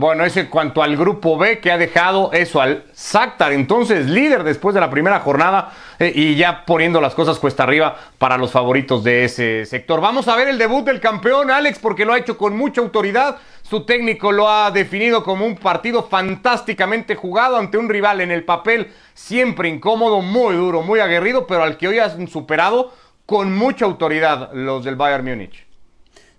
Bueno, 0.00 0.24
eso 0.24 0.40
en 0.40 0.46
cuanto 0.46 0.82
al 0.82 0.96
grupo 0.96 1.36
B 1.36 1.60
que 1.60 1.70
ha 1.70 1.76
dejado 1.76 2.32
eso 2.32 2.62
al 2.62 2.84
Shakhtar, 2.96 3.52
entonces 3.52 4.06
líder 4.06 4.44
después 4.44 4.74
de 4.74 4.80
la 4.80 4.88
primera 4.88 5.20
jornada 5.20 5.74
eh, 5.98 6.10
y 6.14 6.36
ya 6.36 6.64
poniendo 6.64 7.02
las 7.02 7.14
cosas 7.14 7.38
cuesta 7.38 7.64
arriba 7.64 7.98
para 8.16 8.38
los 8.38 8.50
favoritos 8.50 9.04
de 9.04 9.24
ese 9.24 9.66
sector. 9.66 10.00
Vamos 10.00 10.26
a 10.26 10.36
ver 10.36 10.48
el 10.48 10.56
debut 10.56 10.86
del 10.86 11.00
campeón 11.00 11.50
Alex 11.50 11.78
porque 11.80 12.06
lo 12.06 12.14
ha 12.14 12.18
hecho 12.18 12.38
con 12.38 12.56
mucha 12.56 12.80
autoridad. 12.80 13.36
Su 13.60 13.84
técnico 13.84 14.32
lo 14.32 14.48
ha 14.48 14.70
definido 14.70 15.22
como 15.22 15.44
un 15.44 15.56
partido 15.56 16.04
fantásticamente 16.04 17.14
jugado 17.14 17.58
ante 17.58 17.76
un 17.76 17.90
rival 17.90 18.22
en 18.22 18.30
el 18.30 18.44
papel 18.44 18.90
siempre 19.12 19.68
incómodo, 19.68 20.22
muy 20.22 20.56
duro, 20.56 20.80
muy 20.80 21.00
aguerrido, 21.00 21.46
pero 21.46 21.62
al 21.62 21.76
que 21.76 21.88
hoy 21.88 21.98
han 21.98 22.26
superado 22.26 22.94
con 23.26 23.54
mucha 23.54 23.84
autoridad 23.84 24.50
los 24.54 24.82
del 24.82 24.96
Bayern 24.96 25.26
Múnich. 25.26 25.69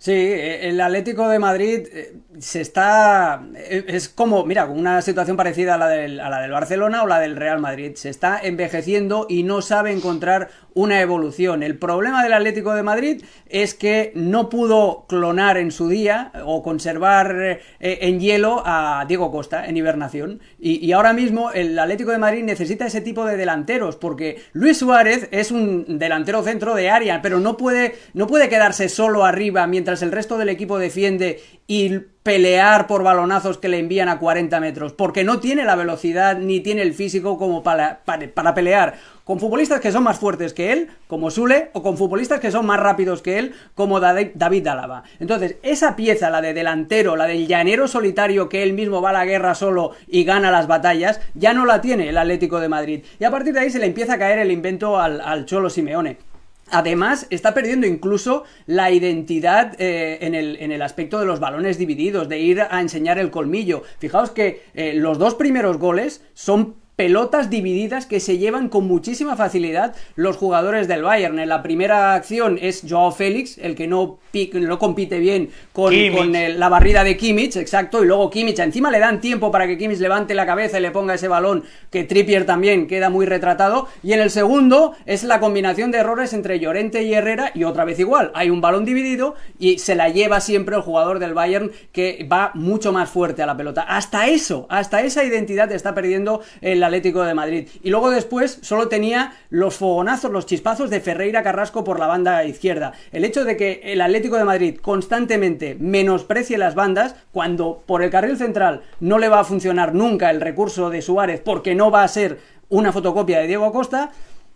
Sí, 0.02 0.14
e, 0.14 0.68
el 0.68 0.82
Atlético 0.82 1.30
de 1.30 1.38
Madrid 1.38 1.88
eh, 1.94 2.16
se 2.40 2.60
está. 2.60 3.44
E, 3.54 3.86
es 3.88 4.10
como, 4.10 4.44
mira, 4.48 4.66
una 4.66 5.04
situación 5.04 5.38
parecida 5.38 5.76
a 5.76 5.78
la, 5.78 5.88
del, 5.90 6.20
a 6.20 6.28
la 6.32 6.42
del 6.42 6.50
Barcelona 6.50 7.04
o 7.04 7.08
la 7.08 7.20
del 7.20 7.36
Real 7.36 7.60
Madrid. 7.60 7.92
Se 7.94 8.10
está 8.10 8.40
envejeciendo 8.42 9.28
y 9.30 9.44
no 9.44 9.62
sabe 9.62 9.92
encontrar 9.92 10.50
una 10.74 11.02
evolución. 11.02 11.62
El 11.62 11.78
problema 11.78 12.24
del 12.24 12.34
Atlético 12.34 12.74
de 12.74 12.82
Madrid 12.82 13.24
es 13.48 13.74
que 13.74 14.12
no 14.16 14.50
pudo 14.50 15.06
clonar 15.08 15.58
en 15.58 15.72
su 15.72 15.88
día 15.88 16.32
o 16.46 16.64
conservar 16.64 17.36
eh, 17.40 17.60
en 17.80 18.20
hielo 18.20 18.64
a 18.66 19.06
Diego 19.08 19.32
Costa 19.32 19.66
en 19.68 19.78
hibernación. 19.78 20.40
Y, 20.60 20.92
ahora 20.94 21.14
mismo 21.14 21.52
el 21.52 21.78
Atlético 21.78 22.12
de 22.12 22.18
Madrid 22.18 22.44
necesita 22.44 22.86
ese 22.86 23.02
tipo 23.02 23.26
de 23.26 23.38
delanteros 23.38 23.98
porque 23.98 24.42
Luis 24.54 24.78
Suárez 24.78 25.28
es 25.32 25.52
un 25.52 26.00
delantero 26.00 26.44
centro 26.44 26.74
de 26.76 26.90
área, 26.90 27.22
pero 27.22 27.40
no 27.40 27.56
puede, 27.56 27.96
no 28.14 28.28
puede 28.28 28.50
quedarse 28.50 28.90
solo 28.90 29.26
arriba 29.26 29.68
mientras 29.68 29.91
el 30.02 30.12
resto 30.12 30.38
del 30.38 30.50
equipo 30.50 30.80
defiende 30.80 31.42
y 31.68 32.00
pelear 32.24 32.88
por 32.88 33.04
balonazos 33.04 33.58
que 33.58 33.68
le 33.68 33.80
envían 33.80 34.08
a 34.08 34.20
40 34.20 34.60
metros, 34.60 34.94
porque 34.94 35.24
no 35.24 35.40
tiene 35.40 35.66
la 35.66 35.76
velocidad 35.76 36.38
ni 36.38 36.60
tiene 36.60 36.84
el 36.84 36.94
físico 36.94 37.38
como 37.38 37.64
para, 37.64 38.02
para, 38.06 38.54
pelear 38.54 38.96
con 39.24 39.40
futbolistas 39.40 39.82
que 39.82 39.92
son 39.92 40.04
más 40.04 40.20
fuertes 40.20 40.54
que 40.54 40.72
él, 40.72 40.90
como 41.08 41.32
Sule, 41.32 41.70
o 41.74 41.82
con 41.82 41.98
futbolistas 41.98 42.40
que 42.40 42.52
son 42.52 42.66
más 42.66 42.80
rápidos 42.80 43.22
que 43.22 43.40
él, 43.40 43.54
como 43.76 44.00
David 44.00 44.68
Álava. 44.68 45.04
Entonces, 45.20 45.56
esa 45.64 45.96
pieza, 45.96 46.30
la 46.30 46.42
de 46.42 46.54
delantero, 46.54 47.16
la 47.16 47.26
del 47.26 47.48
llanero 47.48 47.88
solitario 47.88 48.50
que 48.50 48.64
él 48.64 48.74
mismo 48.74 49.02
va 49.02 49.10
a 49.10 49.14
la 49.14 49.26
guerra 49.26 49.56
solo 49.56 49.92
y 50.08 50.24
gana 50.24 50.52
las 50.52 50.68
batallas, 50.68 51.22
ya 51.34 51.54
no 51.54 51.66
la 51.66 51.82
tiene 51.82 52.10
el 52.10 52.18
Atlético 52.18 52.60
de 52.60 52.70
Madrid. 52.70 53.04
Y 53.20 53.24
a 53.24 53.32
partir 53.32 53.54
de 53.54 53.62
ahí 53.62 53.70
se 53.70 53.80
le 53.80 53.88
empieza 53.88 54.14
a 54.14 54.20
caer 54.20 54.40
el 54.40 54.52
invento 54.52 55.00
al 55.00 55.46
Cholo 55.46 55.70
Simeone. 55.70 56.31
Además, 56.72 57.28
está 57.30 57.54
perdiendo 57.54 57.86
incluso 57.86 58.44
la 58.66 58.92
identidad 58.92 59.80
eh, 59.80 60.20
en, 60.22 60.36
el, 60.36 60.58
en, 60.60 60.72
el, 60.72 60.82
aspecto 60.82 61.20
de 61.20 61.26
los 61.26 61.40
balones 61.40 61.78
divididos, 61.78 62.30
de 62.30 62.40
ir 62.40 62.62
a 62.62 62.82
enseñar 62.82 63.20
el 63.20 63.30
colmillo. 63.30 63.84
Fijaos 64.00 64.32
que 64.32 64.64
eh, 64.74 64.94
los 64.94 65.18
dos 65.18 65.36
primeros 65.36 65.78
goles 65.78 66.24
son 66.34 66.81
pelotas 67.02 67.50
divididas 67.50 68.06
que 68.06 68.20
se 68.20 68.38
llevan 68.38 68.70
con 68.70 68.86
muchísima 68.86 69.36
facilidad 69.36 69.96
los 70.16 70.38
jugadores 70.38 70.88
del 70.88 71.02
Bayern. 71.02 71.40
En 71.40 71.50
la 71.50 71.64
primera 71.64 72.14
acción 72.14 72.60
es 72.62 72.84
Joao 72.88 73.12
Félix, 73.12 73.58
el 73.58 73.74
que 73.74 73.88
no, 73.88 74.20
no 74.54 74.78
compite 74.78 75.18
bien 75.18 75.50
con, 75.74 75.92
con 76.16 76.32
la 76.32 76.70
barrida 76.70 77.04
de 77.04 77.18
Kimmich, 77.18 77.56
exacto, 77.56 78.04
y 78.04 78.06
luego 78.06 78.30
Kimmich, 78.30 78.60
encima 78.60 78.92
le 78.92 79.00
dan 79.00 79.20
tiempo 79.20 79.50
para 79.50 79.66
que 79.66 79.80
Kimmich 79.80 79.98
levante 79.98 80.36
la 80.36 80.46
cabeza 80.46 80.78
y 80.78 80.84
le 80.84 80.92
ponga 80.92 81.16
ese 81.16 81.28
balón, 81.28 81.64
que 81.90 82.04
Trippier 82.04 82.46
también 82.46 82.86
queda 82.86 83.10
muy 83.10 83.26
retratado, 83.26 83.88
y 84.04 84.14
en 84.14 84.20
el 84.20 84.30
segundo 84.30 84.94
es 85.08 85.24
la 85.24 85.40
combinación 85.40 85.90
de 85.90 85.98
errores 85.98 86.34
entre 86.34 86.60
Llorente 86.60 87.02
y 87.02 87.16
Herrera, 87.16 87.50
y 87.56 87.64
otra 87.64 87.84
vez 87.84 87.98
igual, 87.98 88.32
hay 88.36 88.52
un 88.52 88.62
balón 88.62 88.86
dividido 88.86 89.34
y 89.58 89.80
se 89.80 89.96
la 89.96 90.10
lleva 90.10 90.40
siempre 90.40 90.76
el 90.76 90.84
jugador 90.84 91.18
del 91.18 91.34
Bayern 91.34 91.72
que 91.94 92.28
va 92.32 92.52
mucho 92.54 92.94
más 92.94 93.10
fuerte 93.10 93.42
a 93.42 93.48
la 93.48 93.58
pelota. 93.58 93.82
Hasta 93.82 94.28
eso, 94.28 94.68
hasta 94.70 95.02
esa 95.02 95.24
identidad 95.24 95.72
está 95.72 95.96
perdiendo 95.96 96.42
el 96.62 96.84
Atlético 96.92 97.24
de 97.24 97.34
Madrid. 97.34 97.70
Y 97.82 97.90
luego 97.90 98.10
después 98.10 98.60
solo 98.62 98.90
tenía 98.90 99.34
los 99.50 99.76
fogonazos, 99.76 100.32
los 100.32 100.46
chispazos 100.46 100.90
de 100.90 101.00
Ferreira 101.00 101.42
Carrasco 101.42 101.84
por 101.84 102.00
la 102.00 102.08
banda 102.08 102.44
izquierda. 102.44 102.92
El 103.12 103.24
hecho 103.24 103.46
de 103.46 103.56
que 103.56 103.82
el 103.86 104.02
Atlético 104.02 104.38
de 104.38 104.44
Madrid 104.44 104.78
constantemente 104.82 105.76
menosprecie 105.80 106.58
las 106.58 106.76
bandas, 106.76 107.16
cuando 107.32 107.82
por 107.86 108.04
el 108.04 108.10
carril 108.10 108.38
central 108.38 108.82
no 109.00 109.20
le 109.20 109.30
va 109.30 109.40
a 109.40 109.46
funcionar 109.46 109.94
nunca 109.96 110.30
el 110.30 110.42
recurso 110.42 110.90
de 110.90 111.02
Suárez 111.02 111.42
porque 111.44 111.76
no 111.76 111.92
va 111.92 112.04
a 112.04 112.08
ser 112.08 112.40
una 112.70 112.92
fotocopia 112.92 113.40
de 113.40 113.48
Diego 113.48 113.66
Acosta, 113.66 114.12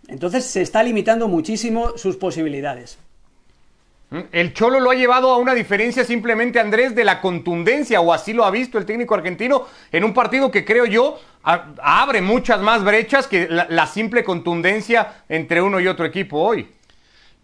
entonces 0.08 0.44
se 0.44 0.62
está 0.62 0.82
limitando 0.82 1.28
muchísimo 1.28 1.96
sus 1.96 2.16
posibilidades. 2.16 2.98
El 4.32 4.52
Cholo 4.54 4.80
lo 4.80 4.90
ha 4.90 4.94
llevado 4.94 5.30
a 5.30 5.38
una 5.38 5.54
diferencia 5.54 6.04
simplemente, 6.04 6.60
Andrés, 6.60 6.94
de 6.94 7.04
la 7.04 7.20
contundencia, 7.20 8.00
o 8.00 8.12
así 8.12 8.32
lo 8.32 8.44
ha 8.44 8.50
visto 8.50 8.78
el 8.78 8.86
técnico 8.86 9.14
argentino, 9.14 9.66
en 9.92 10.04
un 10.04 10.14
partido 10.14 10.50
que 10.50 10.64
creo 10.64 10.86
yo 10.86 11.18
abre 11.42 12.22
muchas 12.22 12.60
más 12.60 12.82
brechas 12.82 13.26
que 13.26 13.48
la, 13.48 13.86
simple 13.86 14.24
contundencia 14.24 15.24
entre 15.28 15.62
uno 15.62 15.78
y 15.80 15.86
otro 15.86 16.04
equipo 16.04 16.38
hoy. 16.38 16.68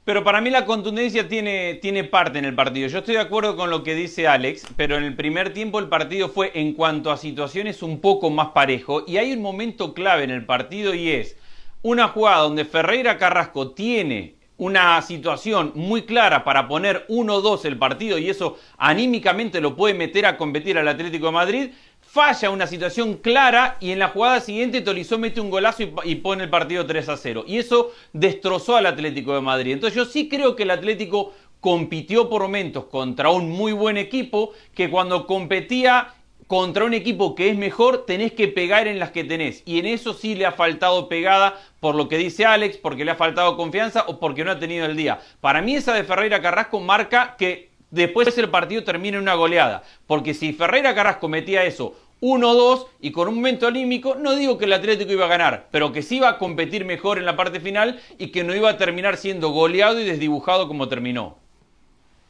Pero 0.04 0.24
para 0.24 0.40
mí 0.40 0.50
la 0.50 0.64
contundencia 0.64 1.28
tiene, 1.28 1.74
tiene 1.74 2.02
parte 2.02 2.40
en 2.40 2.44
el 2.44 2.56
partido. 2.56 2.88
Yo 2.88 2.98
estoy 2.98 3.14
de 3.14 3.20
acuerdo 3.20 3.56
con 3.56 3.70
lo 3.70 3.84
que 3.84 3.94
dice 3.94 4.26
Alex, 4.26 4.66
pero 4.76 4.96
en 4.96 5.04
el 5.04 5.14
primer 5.14 5.52
tiempo 5.52 5.78
el 5.78 5.88
partido 5.88 6.28
fue 6.28 6.50
en 6.54 6.72
cuanto 6.72 7.12
a 7.12 7.16
situaciones 7.16 7.84
un 7.84 8.00
poco 8.00 8.28
más 8.28 8.48
parejo 8.48 9.04
y 9.06 9.18
hay 9.18 9.32
un 9.32 9.40
momento 9.40 9.94
clave 9.94 10.24
en 10.24 10.30
el 10.30 10.44
partido 10.44 10.92
y 10.92 11.10
es 11.10 11.36
una 11.82 12.08
jugada 12.08 12.38
donde 12.38 12.64
Ferreira 12.64 13.18
Carrasco 13.18 13.70
tiene 13.70 14.41
una 14.62 15.02
situación 15.02 15.72
muy 15.74 16.02
clara 16.02 16.44
para 16.44 16.68
poner 16.68 17.04
1-2 17.08 17.64
el 17.64 17.78
partido 17.78 18.16
y 18.16 18.30
eso 18.30 18.58
anímicamente 18.78 19.60
lo 19.60 19.74
puede 19.74 19.92
meter 19.92 20.24
a 20.24 20.36
competir 20.36 20.78
al 20.78 20.86
Atlético 20.86 21.26
de 21.26 21.32
Madrid, 21.32 21.70
falla 22.00 22.48
una 22.48 22.68
situación 22.68 23.14
clara 23.14 23.76
y 23.80 23.90
en 23.90 23.98
la 23.98 24.06
jugada 24.06 24.40
siguiente 24.40 24.80
Tolizó 24.80 25.18
mete 25.18 25.40
un 25.40 25.50
golazo 25.50 25.82
y, 26.04 26.14
pone 26.14 26.44
el 26.44 26.50
partido 26.50 26.86
3 26.86 27.10
0. 27.12 27.44
Y 27.48 27.58
eso 27.58 27.90
destrozó 28.12 28.76
al 28.76 28.86
Atlético 28.86 29.34
de 29.34 29.40
Madrid. 29.40 29.72
Entonces 29.72 29.96
yo 29.96 30.04
sí 30.04 30.28
creo 30.28 30.54
que 30.54 30.62
el 30.62 30.70
Atlético 30.70 31.32
compitió 31.58 32.28
por 32.28 32.42
momentos 32.42 32.84
contra 32.84 33.30
un 33.30 33.50
muy 33.50 33.72
buen 33.72 33.96
equipo 33.96 34.52
que 34.76 34.90
cuando 34.90 35.26
competía 35.26 36.14
contra 36.52 36.84
un 36.84 36.92
equipo 36.92 37.34
que 37.34 37.48
es 37.48 37.56
mejor, 37.56 38.04
tenés 38.04 38.32
que 38.32 38.46
pegar 38.46 38.86
en 38.86 38.98
las 38.98 39.10
que 39.10 39.24
tenés. 39.24 39.62
Y 39.64 39.78
en 39.78 39.86
eso 39.86 40.12
sí 40.12 40.34
le 40.34 40.44
ha 40.44 40.52
faltado 40.52 41.08
pegada, 41.08 41.58
por 41.80 41.94
lo 41.94 42.10
que 42.10 42.18
dice 42.18 42.44
Alex, 42.44 42.76
porque 42.76 43.06
le 43.06 43.10
ha 43.12 43.14
faltado 43.14 43.56
confianza 43.56 44.04
o 44.06 44.20
porque 44.20 44.44
no 44.44 44.50
ha 44.50 44.58
tenido 44.58 44.84
el 44.84 44.94
día. 44.94 45.18
Para 45.40 45.62
mí 45.62 45.74
esa 45.74 45.94
de 45.94 46.04
Ferreira 46.04 46.42
Carrasco 46.42 46.78
marca 46.78 47.36
que 47.38 47.70
después 47.90 48.36
el 48.36 48.50
partido 48.50 48.84
termine 48.84 49.16
en 49.16 49.22
una 49.22 49.32
goleada. 49.32 49.82
Porque 50.06 50.34
si 50.34 50.52
Ferreira 50.52 50.94
Carrasco 50.94 51.26
metía 51.26 51.64
eso 51.64 51.96
1-2 52.20 52.86
y 53.00 53.12
con 53.12 53.28
un 53.28 53.36
momento 53.36 53.66
anímico, 53.66 54.16
no 54.16 54.36
digo 54.36 54.58
que 54.58 54.66
el 54.66 54.74
Atlético 54.74 55.10
iba 55.10 55.24
a 55.24 55.28
ganar, 55.28 55.68
pero 55.70 55.90
que 55.90 56.02
sí 56.02 56.16
iba 56.16 56.28
a 56.28 56.36
competir 56.36 56.84
mejor 56.84 57.16
en 57.16 57.24
la 57.24 57.34
parte 57.34 57.60
final 57.60 57.98
y 58.18 58.26
que 58.26 58.44
no 58.44 58.54
iba 58.54 58.68
a 58.68 58.76
terminar 58.76 59.16
siendo 59.16 59.48
goleado 59.48 59.98
y 59.98 60.04
desdibujado 60.04 60.68
como 60.68 60.86
terminó. 60.86 61.38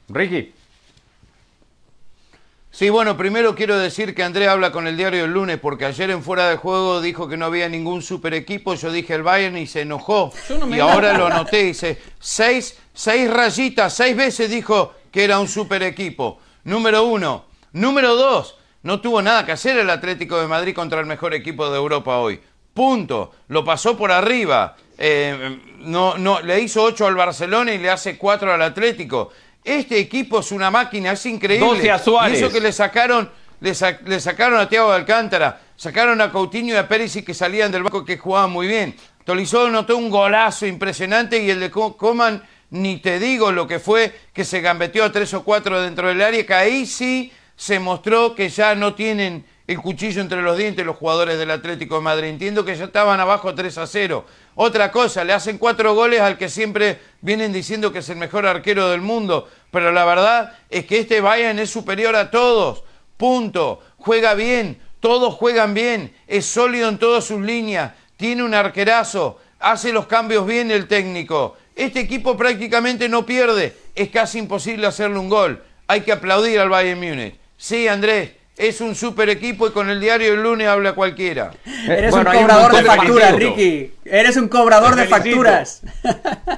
Ricky. 0.08 0.52
Sí, 2.74 2.88
bueno, 2.88 3.18
primero 3.18 3.54
quiero 3.54 3.78
decir 3.78 4.14
que 4.14 4.22
Andrés 4.22 4.48
habla 4.48 4.72
con 4.72 4.87
el 4.87 4.96
diario 4.96 5.26
el 5.26 5.32
lunes 5.32 5.58
porque 5.58 5.85
ayer 5.85 6.11
en 6.11 6.22
fuera 6.22 6.48
de 6.48 6.56
juego 6.56 7.02
dijo 7.02 7.28
que 7.28 7.37
no 7.37 7.44
había 7.44 7.68
ningún 7.68 8.00
super 8.00 8.32
equipo. 8.32 8.72
Yo 8.76 8.90
dije 8.90 9.12
el 9.12 9.22
Bayern 9.22 9.58
y 9.58 9.66
se 9.66 9.82
enojó. 9.82 10.32
y 10.70 10.80
ahora 10.80 11.12
lo 11.12 11.26
anoté. 11.26 11.64
Dice, 11.64 12.00
seis, 12.18 12.78
seis 12.94 13.30
rayitas, 13.30 13.92
seis 13.92 14.16
veces 14.16 14.50
dijo 14.50 14.94
que 15.11 15.22
era 15.22 15.38
un 15.38 15.48
super 15.48 15.82
equipo. 15.82 16.38
Número 16.64 17.04
uno. 17.04 17.44
Número 17.72 18.16
dos, 18.16 18.56
no 18.82 19.02
tuvo 19.02 19.20
nada 19.20 19.44
que 19.44 19.52
hacer 19.52 19.76
el 19.76 19.90
Atlético 19.90 20.40
de 20.40 20.46
Madrid 20.46 20.74
contra 20.74 21.00
el 21.00 21.06
mejor 21.06 21.35
equipo 21.35 21.70
de 21.70 21.76
Europa 21.76 22.16
hoy. 22.20 22.40
Punto. 22.72 23.32
Lo 23.48 23.66
pasó 23.66 23.98
por 23.98 24.11
arriba. 24.11 24.76
Eh, 24.96 25.61
no, 25.80 26.16
no, 26.16 26.40
le 26.40 26.61
hizo 26.61 26.82
ocho 26.82 27.06
al 27.06 27.16
Barcelona 27.16 27.74
y 27.74 27.78
le 27.78 27.90
hace 27.90 28.16
cuatro 28.16 28.50
al 28.50 28.62
Atlético. 28.62 29.30
Este 29.64 29.98
equipo 29.98 30.40
es 30.40 30.51
una 30.51 30.70
máquina, 30.70 31.12
es 31.12 31.25
increíble. 31.27 31.66
12 31.66 31.90
a 31.90 31.98
Suárez. 31.98 32.40
Y 32.40 32.42
eso 32.42 32.53
que 32.53 32.61
le 32.61 32.72
sacaron, 32.72 33.31
le, 33.61 33.75
sacaron 33.75 34.59
a 34.59 34.68
Thiago 34.68 34.90
de 34.90 34.96
Alcántara, 34.96 35.61
sacaron 35.77 36.20
a 36.20 36.33
Coutinho 36.33 36.75
y 36.75 36.77
a 36.77 36.88
Pérez 36.88 37.14
y 37.16 37.22
que 37.22 37.33
salían 37.33 37.70
del 37.70 37.83
banco 37.83 38.05
que 38.05 38.18
jugaban 38.18 38.51
muy 38.51 38.66
bien. 38.66 38.96
Tolizó 39.25 39.70
notó 39.70 39.96
un 39.96 40.11
golazo 40.11 40.66
impresionante 40.66 41.40
y 41.40 41.51
el 41.51 41.61
de 41.61 41.70
Coman, 41.70 42.42
ni 42.70 42.96
te 42.96 43.20
digo 43.20 43.53
lo 43.53 43.68
que 43.68 43.79
fue, 43.79 44.12
que 44.33 44.44
se 44.44 44.61
gambeteó 44.61 45.05
a 45.05 45.12
tres 45.12 45.33
o 45.35 45.44
cuatro 45.44 45.81
dentro 45.81 46.09
del 46.09 46.22
área, 46.22 46.44
que 46.44 46.55
ahí 46.55 46.87
sí 46.87 47.33
se 47.55 47.79
mostró 47.79 48.35
que 48.35 48.48
ya 48.48 48.75
no 48.75 48.94
tienen 48.94 49.44
el 49.72 49.80
cuchillo 49.80 50.20
entre 50.20 50.42
los 50.42 50.56
dientes 50.56 50.85
los 50.85 50.96
jugadores 50.96 51.38
del 51.38 51.50
Atlético 51.50 51.96
de 51.96 52.02
Madrid. 52.02 52.28
Entiendo 52.28 52.64
que 52.64 52.76
ya 52.76 52.85
estaban 52.85 53.18
abajo 53.20 53.54
3 53.54 53.78
a 53.78 53.87
0. 53.87 54.24
Otra 54.54 54.92
cosa, 54.92 55.24
le 55.24 55.32
hacen 55.32 55.58
cuatro 55.58 55.94
goles 55.94 56.20
al 56.20 56.38
que 56.38 56.48
siempre 56.48 57.00
vienen 57.20 57.52
diciendo 57.52 57.92
que 57.92 58.00
es 58.00 58.08
el 58.08 58.16
mejor 58.16 58.46
arquero 58.46 58.90
del 58.90 59.00
mundo. 59.00 59.48
Pero 59.70 59.90
la 59.90 60.04
verdad 60.04 60.58
es 60.68 60.87
que 60.87 61.00
este 61.00 61.20
Bayern 61.20 61.58
es 61.58 61.70
superior 61.70 62.14
a 62.14 62.30
todos. 62.30 62.85
Punto. 63.16 63.80
Juega 63.96 64.35
bien. 64.35 64.80
Todos 65.00 65.35
juegan 65.35 65.74
bien. 65.74 66.14
Es 66.26 66.46
sólido 66.46 66.88
en 66.88 66.98
todas 66.98 67.24
sus 67.24 67.40
líneas. 67.40 67.92
Tiene 68.16 68.42
un 68.42 68.54
arquerazo. 68.54 69.40
Hace 69.58 69.92
los 69.92 70.06
cambios 70.06 70.46
bien 70.46 70.70
el 70.70 70.87
técnico. 70.87 71.56
Este 71.74 72.00
equipo 72.00 72.37
prácticamente 72.37 73.08
no 73.08 73.24
pierde. 73.24 73.74
Es 73.94 74.11
casi 74.11 74.38
imposible 74.38 74.87
hacerle 74.87 75.18
un 75.18 75.28
gol. 75.28 75.62
Hay 75.87 76.02
que 76.02 76.12
aplaudir 76.12 76.61
al 76.61 76.68
Bayern 76.68 77.00
Múnich. 77.00 77.37
Sí, 77.56 77.88
Andrés, 77.88 78.32
es 78.56 78.80
un 78.80 78.94
super 78.94 79.28
equipo 79.30 79.66
y 79.66 79.70
con 79.70 79.88
el 79.88 80.00
diario 80.00 80.34
el 80.34 80.42
lunes 80.42 80.68
habla 80.68 80.94
cualquiera. 80.94 81.52
Eres 81.88 82.12
un 82.12 82.24
cobrador 82.24 82.76
de 82.76 82.82
facturas, 82.82 83.36
Ricky. 83.36 83.94
Eres 84.04 84.36
un 84.36 84.48
cobrador 84.48 84.96
de 84.96 85.06
facturas. 85.06 85.82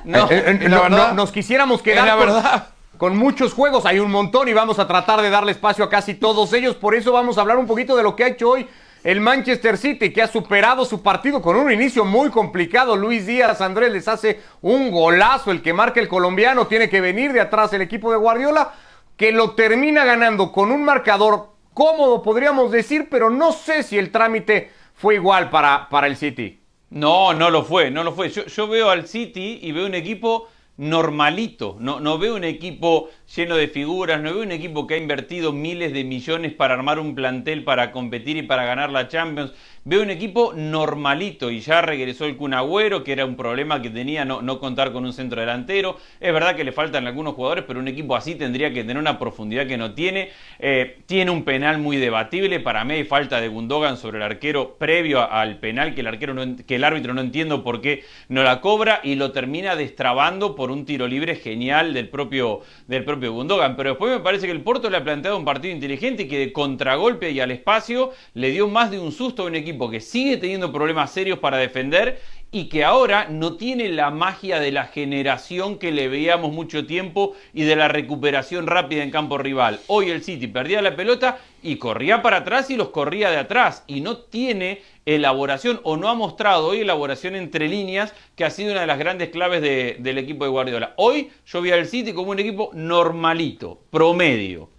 No, 0.04 0.30
eh, 0.30 0.58
eh, 0.60 0.68
nos 0.68 1.32
quisiéramos 1.32 1.80
quedar 1.80 2.06
la 2.06 2.16
verdad. 2.16 2.68
Con, 2.98 3.16
muchos 3.16 3.54
juegos, 3.54 3.86
hay 3.86 3.98
un 4.00 4.10
montón 4.10 4.48
y 4.48 4.52
vamos 4.52 4.78
a 4.78 4.86
tratar 4.86 5.22
de 5.22 5.30
darle 5.30 5.52
espacio 5.52 5.82
a 5.84 5.88
casi 5.88 6.14
todos 6.14 6.52
ellos. 6.52 6.76
Por 6.76 6.94
eso 6.94 7.10
vamos 7.10 7.38
a 7.38 7.40
hablar 7.40 7.56
un 7.56 7.66
poquito 7.66 7.96
de 7.96 8.02
lo 8.02 8.14
que 8.14 8.24
ha 8.24 8.28
hecho 8.28 8.50
hoy 8.50 8.68
el 9.02 9.20
Manchester 9.20 9.78
City, 9.78 10.12
que 10.12 10.20
ha 10.20 10.26
superado 10.26 10.84
su 10.84 11.02
partido 11.02 11.40
con 11.40 11.56
un 11.56 11.72
inicio 11.72 12.04
muy 12.04 12.28
complicado. 12.28 12.96
Luis 12.96 13.26
Díaz 13.26 13.62
Andrés 13.62 13.92
les 13.92 14.06
hace 14.08 14.40
un 14.60 14.90
golazo. 14.90 15.50
El 15.50 15.62
que 15.62 15.72
marca 15.72 16.00
el 16.00 16.08
colombiano 16.08 16.66
tiene 16.66 16.90
que 16.90 17.00
venir 17.00 17.32
de 17.32 17.40
atrás 17.40 17.72
el 17.72 17.82
equipo 17.82 18.10
de 18.10 18.18
Guardiola, 18.18 18.72
que 19.16 19.32
lo 19.32 19.52
termina 19.52 20.04
ganando 20.04 20.52
con 20.52 20.70
un 20.70 20.84
marcador 20.84 21.53
cómodo, 21.74 22.22
podríamos 22.22 22.70
decir, 22.70 23.08
pero 23.10 23.28
no 23.28 23.52
sé 23.52 23.82
si 23.82 23.98
el 23.98 24.10
trámite 24.10 24.70
fue 24.94 25.16
igual 25.16 25.50
para, 25.50 25.88
para 25.88 26.06
el 26.06 26.16
City. 26.16 26.60
No, 26.90 27.34
no 27.34 27.50
lo 27.50 27.64
fue, 27.64 27.90
no 27.90 28.04
lo 28.04 28.12
fue. 28.12 28.30
Yo, 28.30 28.46
yo 28.46 28.68
veo 28.68 28.88
al 28.88 29.08
City 29.08 29.58
y 29.60 29.72
veo 29.72 29.84
un 29.86 29.94
equipo 29.94 30.48
normalito. 30.76 31.76
No, 31.80 32.00
no 32.00 32.18
veo 32.18 32.36
un 32.36 32.44
equipo 32.44 33.10
lleno 33.34 33.56
de 33.56 33.68
figuras, 33.68 34.20
no 34.20 34.32
veo 34.32 34.42
un 34.42 34.52
equipo 34.52 34.86
que 34.86 34.94
ha 34.94 34.98
invertido 34.98 35.52
miles 35.52 35.92
de 35.92 36.04
millones 36.04 36.52
para 36.52 36.74
armar 36.74 36.98
un 36.98 37.14
plantel 37.14 37.64
para 37.64 37.92
competir 37.92 38.36
y 38.36 38.42
para 38.42 38.64
ganar 38.64 38.90
la 38.90 39.08
Champions. 39.08 39.52
Veo 39.86 40.00
un 40.00 40.08
equipo 40.08 40.54
normalito 40.56 41.50
y 41.50 41.60
ya 41.60 41.82
regresó 41.82 42.24
el 42.24 42.38
Cunagüero, 42.38 43.04
que 43.04 43.12
era 43.12 43.26
un 43.26 43.36
problema 43.36 43.82
que 43.82 43.90
tenía 43.90 44.24
no, 44.24 44.58
contar 44.58 44.92
con 44.92 45.04
un 45.04 45.12
centro 45.12 45.42
delantero. 45.42 45.98
Es 46.20 46.32
verdad 46.32 46.56
que 46.56 46.64
le 46.64 46.72
faltan 46.72 47.06
algunos 47.06 47.34
jugadores, 47.34 47.64
pero 47.68 47.80
un 47.80 47.88
equipo 47.88 48.16
así 48.16 48.34
tendría 48.34 48.72
que 48.72 48.80
tener 48.80 48.96
una 48.96 49.18
profundidad 49.18 49.66
que 49.66 49.76
no 49.76 49.92
tiene. 49.92 50.30
Eh, 50.58 51.00
tiene 51.04 51.30
un 51.32 51.44
penal 51.44 51.76
muy 51.76 51.98
debatible. 51.98 52.60
Para 52.60 52.82
mí 52.86 52.94
hay 52.94 53.04
falta 53.04 53.42
de 53.42 53.48
Gundogan 53.48 53.98
sobre 53.98 54.16
el 54.16 54.22
arquero 54.22 54.76
previo 54.78 55.30
al 55.30 55.58
penal, 55.58 55.94
que 55.94 56.00
el, 56.00 56.06
arquero 56.06 56.32
no, 56.32 56.56
que 56.66 56.76
el 56.76 56.84
árbitro 56.84 57.12
no 57.12 57.20
entiendo 57.20 57.62
por 57.62 57.82
qué 57.82 58.04
no 58.30 58.42
la 58.42 58.62
cobra 58.62 59.00
y 59.04 59.16
lo 59.16 59.32
termina 59.32 59.76
destrabando 59.76 60.54
por 60.54 60.70
un 60.70 60.86
tiro 60.86 61.06
libre 61.06 61.36
genial 61.36 61.92
del 61.92 62.08
propio, 62.08 62.62
del 62.86 63.04
propio 63.04 63.34
Gundogan. 63.34 63.76
Pero 63.76 63.90
después 63.90 64.10
me 64.10 64.20
parece 64.20 64.46
que 64.46 64.52
el 64.52 64.62
Porto 64.62 64.88
le 64.88 64.96
ha 64.96 65.04
planteado 65.04 65.36
un 65.36 65.44
partido 65.44 65.74
inteligente 65.74 66.26
que 66.26 66.38
de 66.38 66.54
contragolpe 66.54 67.32
y 67.32 67.40
al 67.40 67.50
espacio 67.50 68.12
le 68.32 68.50
dio 68.50 68.66
más 68.66 68.90
de 68.90 68.98
un 68.98 69.12
susto 69.12 69.42
a 69.42 69.46
un 69.46 69.54
equipo 69.56 69.73
que 69.78 70.00
sigue 70.00 70.36
teniendo 70.36 70.72
problemas 70.72 71.10
serios 71.10 71.38
para 71.38 71.58
defender 71.58 72.20
y 72.54 72.68
que 72.68 72.84
ahora 72.84 73.26
no 73.28 73.56
tiene 73.56 73.88
la 73.88 74.10
magia 74.10 74.60
de 74.60 74.70
la 74.70 74.84
generación 74.84 75.76
que 75.76 75.90
le 75.90 76.06
veíamos 76.06 76.52
mucho 76.52 76.86
tiempo 76.86 77.34
y 77.52 77.64
de 77.64 77.74
la 77.74 77.88
recuperación 77.88 78.68
rápida 78.68 79.02
en 79.02 79.10
campo 79.10 79.38
rival. 79.38 79.80
Hoy 79.88 80.10
el 80.10 80.22
City 80.22 80.46
perdía 80.46 80.80
la 80.80 80.94
pelota 80.94 81.38
y 81.64 81.78
corría 81.78 82.22
para 82.22 82.38
atrás 82.38 82.70
y 82.70 82.76
los 82.76 82.90
corría 82.90 83.30
de 83.30 83.38
atrás 83.38 83.82
y 83.88 84.00
no 84.00 84.18
tiene 84.18 84.82
elaboración 85.04 85.80
o 85.82 85.96
no 85.96 86.08
ha 86.08 86.14
mostrado 86.14 86.68
hoy 86.68 86.82
elaboración 86.82 87.34
entre 87.34 87.68
líneas 87.68 88.14
que 88.36 88.44
ha 88.44 88.50
sido 88.50 88.70
una 88.70 88.82
de 88.82 88.86
las 88.86 89.00
grandes 89.00 89.30
claves 89.30 89.60
del 89.60 90.18
equipo 90.18 90.44
de 90.44 90.50
Guardiola. 90.50 90.94
Hoy 90.96 91.32
yo 91.46 91.60
vi 91.60 91.72
al 91.72 91.86
City 91.86 92.12
como 92.12 92.30
un 92.30 92.38
equipo 92.38 92.70
normalito, 92.72 93.80
promedio. 93.90 94.70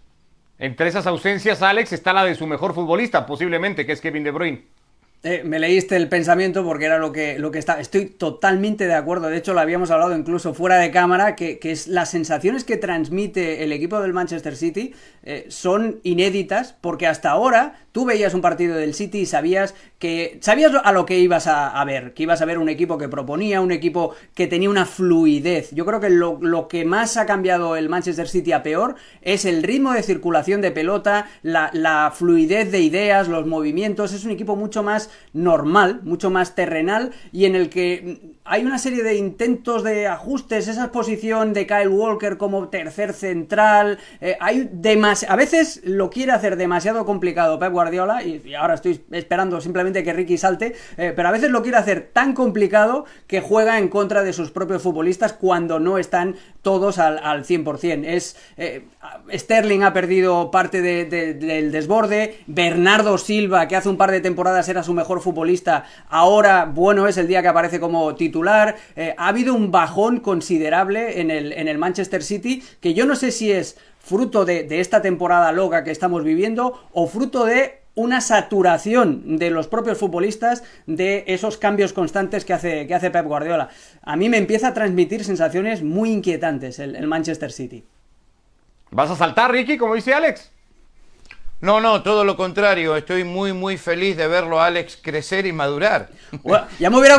Entre 0.57 0.87
esas 0.87 1.05
ausencias, 1.07 1.61
Alex, 1.61 1.91
está 1.91 2.13
la 2.13 2.23
de 2.23 2.35
su 2.35 2.47
mejor 2.47 2.73
futbolista, 2.73 3.25
posiblemente, 3.25 3.85
que 3.85 3.91
es 3.91 3.99
Kevin 3.99 4.23
De 4.23 4.31
Bruyne. 4.31 4.74
Eh, 5.27 5.41
me 5.43 5.57
leíste 5.57 5.95
el 5.95 6.07
pensamiento 6.07 6.63
porque 6.63 6.85
era 6.85 6.99
lo 6.99 7.11
que, 7.11 7.39
lo 7.39 7.49
que 7.49 7.57
está. 7.57 7.79
Estoy 7.79 8.05
totalmente 8.05 8.85
de 8.85 8.93
acuerdo. 8.93 9.27
De 9.27 9.37
hecho, 9.37 9.55
lo 9.55 9.59
habíamos 9.59 9.89
hablado 9.89 10.15
incluso 10.15 10.53
fuera 10.53 10.75
de 10.77 10.91
cámara, 10.91 11.35
que, 11.35 11.57
es 11.63 11.87
las 11.87 12.11
sensaciones 12.11 12.63
que 12.63 12.77
transmite 12.77 13.63
el 13.63 13.71
equipo 13.71 13.99
del 14.01 14.13
Manchester 14.13 14.55
City 14.55 14.93
eh, 15.23 15.47
son 15.49 15.99
inéditas, 16.03 16.75
porque 16.79 17.07
hasta 17.07 17.31
ahora 17.31 17.84
tú 17.95 18.03
veías 18.03 18.33
un 18.33 18.41
partido 18.41 18.75
del 18.75 18.93
City 18.93 19.19
y 19.19 19.25
sabías 19.25 19.73
que. 19.99 20.37
sabías 20.41 20.73
a 20.83 20.91
lo 20.91 21.05
que 21.05 21.17
ibas 21.17 21.47
a, 21.47 21.81
ver, 21.85 22.13
que 22.13 22.23
ibas 22.23 22.41
a 22.41 22.45
ver 22.45 22.57
un 22.57 22.67
equipo 22.67 22.97
que 22.97 23.07
proponía, 23.07 23.61
un 23.61 23.71
equipo 23.71 24.13
que 24.33 24.47
tenía 24.47 24.69
una 24.69 24.85
fluidez. 24.85 25.71
Yo 25.71 25.85
creo 25.85 26.01
que 26.01 26.09
lo, 26.09 26.67
que 26.67 26.83
más 26.83 27.15
ha 27.15 27.25
cambiado 27.25 27.77
el 27.77 27.87
Manchester 27.87 28.27
City 28.27 28.51
a 28.51 28.63
peor 28.63 28.95
es 29.21 29.45
el 29.45 29.63
ritmo 29.63 29.93
de 29.93 30.03
circulación 30.03 30.59
de 30.59 30.71
pelota, 30.71 31.29
la, 31.41 32.11
fluidez 32.13 32.69
de 32.69 32.81
ideas, 32.81 33.29
los 33.29 33.47
movimientos. 33.47 34.11
Es 34.11 34.25
un 34.25 34.31
equipo 34.31 34.57
mucho 34.57 34.83
más 34.83 35.09
normal, 35.31 36.01
mucho 36.03 36.29
más 36.29 36.53
terrenal 36.53 37.11
y 37.31 37.45
en 37.45 37.55
el 37.55 37.69
que 37.69 38.35
hay 38.43 38.63
una 38.63 38.77
serie 38.77 39.03
de 39.03 39.15
intentos 39.15 39.83
de 39.83 40.07
ajustes, 40.07 40.67
esa 40.67 40.91
posición 40.91 41.53
de 41.53 41.65
Kyle 41.65 41.87
Walker 41.87 42.37
como 42.37 42.67
tercer 42.67 43.13
central, 43.13 43.97
eh, 44.21 44.37
hay 44.39 44.69
a 45.27 45.35
veces 45.35 45.81
lo 45.83 46.11
quiere 46.11 46.33
hacer 46.33 46.55
demasiado 46.57 47.05
complicado 47.05 47.57
Pep 47.57 47.71
Guardiola 47.71 47.84
y, 47.93 48.53
ahora 48.53 48.75
estoy 48.75 49.03
esperando 49.11 49.59
simplemente 49.61 50.03
que 50.03 50.13
Ricky 50.13 50.37
salte, 50.37 50.75
eh, 50.97 51.13
pero 51.15 51.27
a 51.27 51.31
veces 51.31 51.51
lo 51.51 51.61
quiere 51.61 51.77
hacer 51.77 52.09
tan 52.13 52.33
complicado 52.33 53.05
que 53.27 53.41
juega 53.41 53.77
en 53.79 53.89
contra 53.89 54.23
de 54.23 54.33
sus 54.33 54.51
propios 54.51 54.81
futbolistas 54.81 55.33
cuando 55.33 55.79
no 55.79 55.97
están 55.97 56.35
todos 56.61 56.99
al, 56.99 57.19
al 57.19 57.45
100%. 57.45 58.05
Es, 58.05 58.37
eh, 58.57 58.85
Sterling 59.31 59.83
ha 59.83 59.93
perdido 59.93 60.51
parte 60.51 60.81
del 60.81 61.71
desborde, 61.71 62.39
Bernardo 62.47 63.17
Silva, 63.17 63.67
que 63.67 63.75
hace 63.75 63.89
un 63.89 63.97
par 63.97 64.11
de 64.11 64.21
temporadas 64.21 64.69
era 64.69 64.83
su 64.83 64.93
mejor 64.93 65.21
futbolista, 65.21 65.85
ahora, 66.09 66.65
bueno, 66.65 67.07
es 67.07 67.17
el 67.17 67.27
día 67.27 67.41
que 67.41 67.47
aparece 67.47 67.79
como 67.79 68.15
titular. 68.15 68.75
Eh, 68.95 69.13
ha 69.17 69.27
habido 69.27 69.53
un 69.53 69.71
bajón 69.71 70.19
considerable 70.19 71.21
en 71.21 71.31
el, 71.31 71.53
en 71.53 71.67
el 71.67 71.77
Manchester 71.77 72.23
City, 72.23 72.63
que 72.81 72.93
yo 72.93 73.05
no 73.05 73.15
sé 73.15 73.31
si 73.31 73.51
es 73.51 73.77
fruto 74.05 74.45
de, 74.45 74.63
de 74.63 74.79
esta 74.79 75.01
temporada 75.01 75.51
loca 75.51 75.83
que 75.83 75.91
estamos 75.91 76.23
viviendo 76.23 76.79
o 76.93 77.07
fruto 77.07 77.45
de 77.45 77.85
una 77.95 78.19
saturación 78.19 79.37
de 79.37 79.49
los 79.49 79.67
propios 79.67 79.97
futbolistas 79.97 80.63
de 80.85 81.23
esos 81.27 81.57
cambios 81.57 81.93
constantes 81.93 82.43
que 82.43 82.53
hace, 82.53 82.87
que 82.87 82.93
hace 82.93 83.09
Pep 83.09 83.25
Guardiola. 83.25 83.69
A 84.03 84.15
mí 84.17 84.29
me 84.29 84.37
empieza 84.37 84.69
a 84.69 84.73
transmitir 84.73 85.23
sensaciones 85.23 85.81
muy 85.81 86.11
inquietantes 86.11 86.79
el, 86.79 87.07
Manchester 87.07 87.51
City. 87.51 87.83
¿Vas 88.91 89.09
a 89.09 89.15
saltar, 89.15 89.51
Ricky, 89.51 89.77
como 89.77 89.95
dice 89.95 90.13
Alex? 90.13 90.51
No, 91.61 91.79
no, 91.79 92.03
todo 92.03 92.25
lo 92.25 92.35
contrario. 92.35 92.97
Estoy 92.97 93.23
muy, 93.23 93.53
muy 93.53 93.77
feliz 93.77 94.17
de 94.17 94.27
verlo 94.27 94.59
a 94.59 94.67
Alex 94.67 94.99
crecer 95.01 95.45
y 95.45 95.53
madurar. 95.53 96.09
ya 96.79 96.89
me 96.89 96.99
hubiera, 96.99 97.17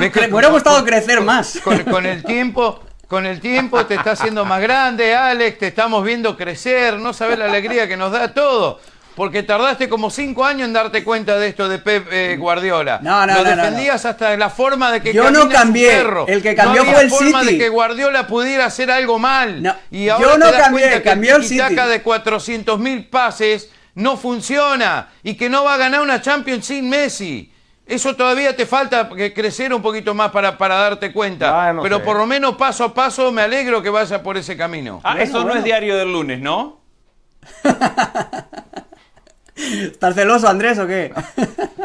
gustado 0.50 0.84
crecer 0.84 1.22
más. 1.22 1.58
Con, 1.64 2.04
el 2.04 2.22
tiempo, 2.22 2.80
con 3.06 3.26
el 3.26 3.40
tiempo 3.40 3.84
te 3.86 3.94
está 3.94 4.12
haciendo 4.12 4.44
más 4.44 4.60
grande, 4.60 5.14
Alex, 5.14 5.58
te 5.58 5.66
estamos 5.68 6.04
viendo 6.04 6.36
crecer, 6.36 6.98
no 6.98 7.12
sabes 7.12 7.38
la 7.38 7.46
alegría 7.46 7.86
que 7.86 7.96
nos 7.96 8.12
da 8.12 8.34
todo 8.34 8.80
porque 9.16 9.42
tardaste 9.42 9.88
como 9.88 10.10
cinco 10.10 10.44
años 10.44 10.68
en 10.68 10.74
darte 10.74 11.02
cuenta 11.02 11.38
de 11.38 11.48
esto 11.48 11.70
de 11.70 11.78
Pep 11.78 12.06
eh, 12.12 12.36
Guardiola. 12.36 13.00
No, 13.02 13.26
no, 13.26 13.36
Lo 13.36 13.44
defendías 13.44 14.04
hasta 14.04 14.30
de 14.30 14.36
la 14.36 14.50
forma 14.50 14.92
de 14.92 15.00
que 15.00 15.14
yo 15.14 15.30
no 15.30 15.48
cambié. 15.48 15.88
Perro. 15.88 16.26
El 16.28 16.42
que 16.42 16.54
cambió 16.54 16.84
fue 16.84 17.00
el 17.00 17.10
forma 17.10 17.42
de 17.42 17.56
que 17.56 17.70
Guardiola 17.70 18.26
pudiera 18.26 18.66
hacer 18.66 18.90
algo 18.90 19.18
mal. 19.18 19.74
y 19.90 20.10
ahora 20.10 20.22
yo 20.22 20.38
no 20.38 20.50
te 20.50 20.58
cambié, 20.58 21.02
cambió 21.02 21.36
el 21.36 21.44
City. 21.44 21.74
de 21.74 22.02
400 22.02 22.78
mil 22.78 23.06
pases 23.06 23.70
no 23.94 24.18
funciona 24.18 25.08
y 25.22 25.34
que 25.34 25.48
no 25.48 25.64
va 25.64 25.74
a 25.74 25.76
ganar 25.78 26.02
una 26.02 26.20
Champions 26.20 26.66
sin 26.66 26.88
Messi. 26.90 27.50
Eso 27.86 28.16
todavía 28.16 28.56
te 28.56 28.66
falta 28.66 29.08
crecer 29.08 29.72
un 29.72 29.80
poquito 29.80 30.12
más 30.12 30.32
para, 30.32 30.58
para 30.58 30.74
darte 30.74 31.12
cuenta. 31.12 31.74
Pero 31.82 32.02
por 32.02 32.16
lo 32.16 32.26
menos 32.26 32.56
paso 32.56 32.84
a 32.84 32.92
paso 32.92 33.30
me 33.30 33.42
alegro 33.42 33.80
que 33.80 33.90
vaya 33.90 34.22
por 34.22 34.36
ese 34.36 34.56
camino. 34.56 35.00
Ah, 35.04 35.20
eso 35.20 35.44
no 35.44 35.54
es 35.54 35.62
diario 35.62 35.96
del 35.96 36.12
lunes, 36.12 36.40
¿no? 36.40 36.80
¿Estás 39.56 40.14
celoso, 40.14 40.48
Andrés, 40.48 40.78
o 40.78 40.86
qué? 40.86 41.12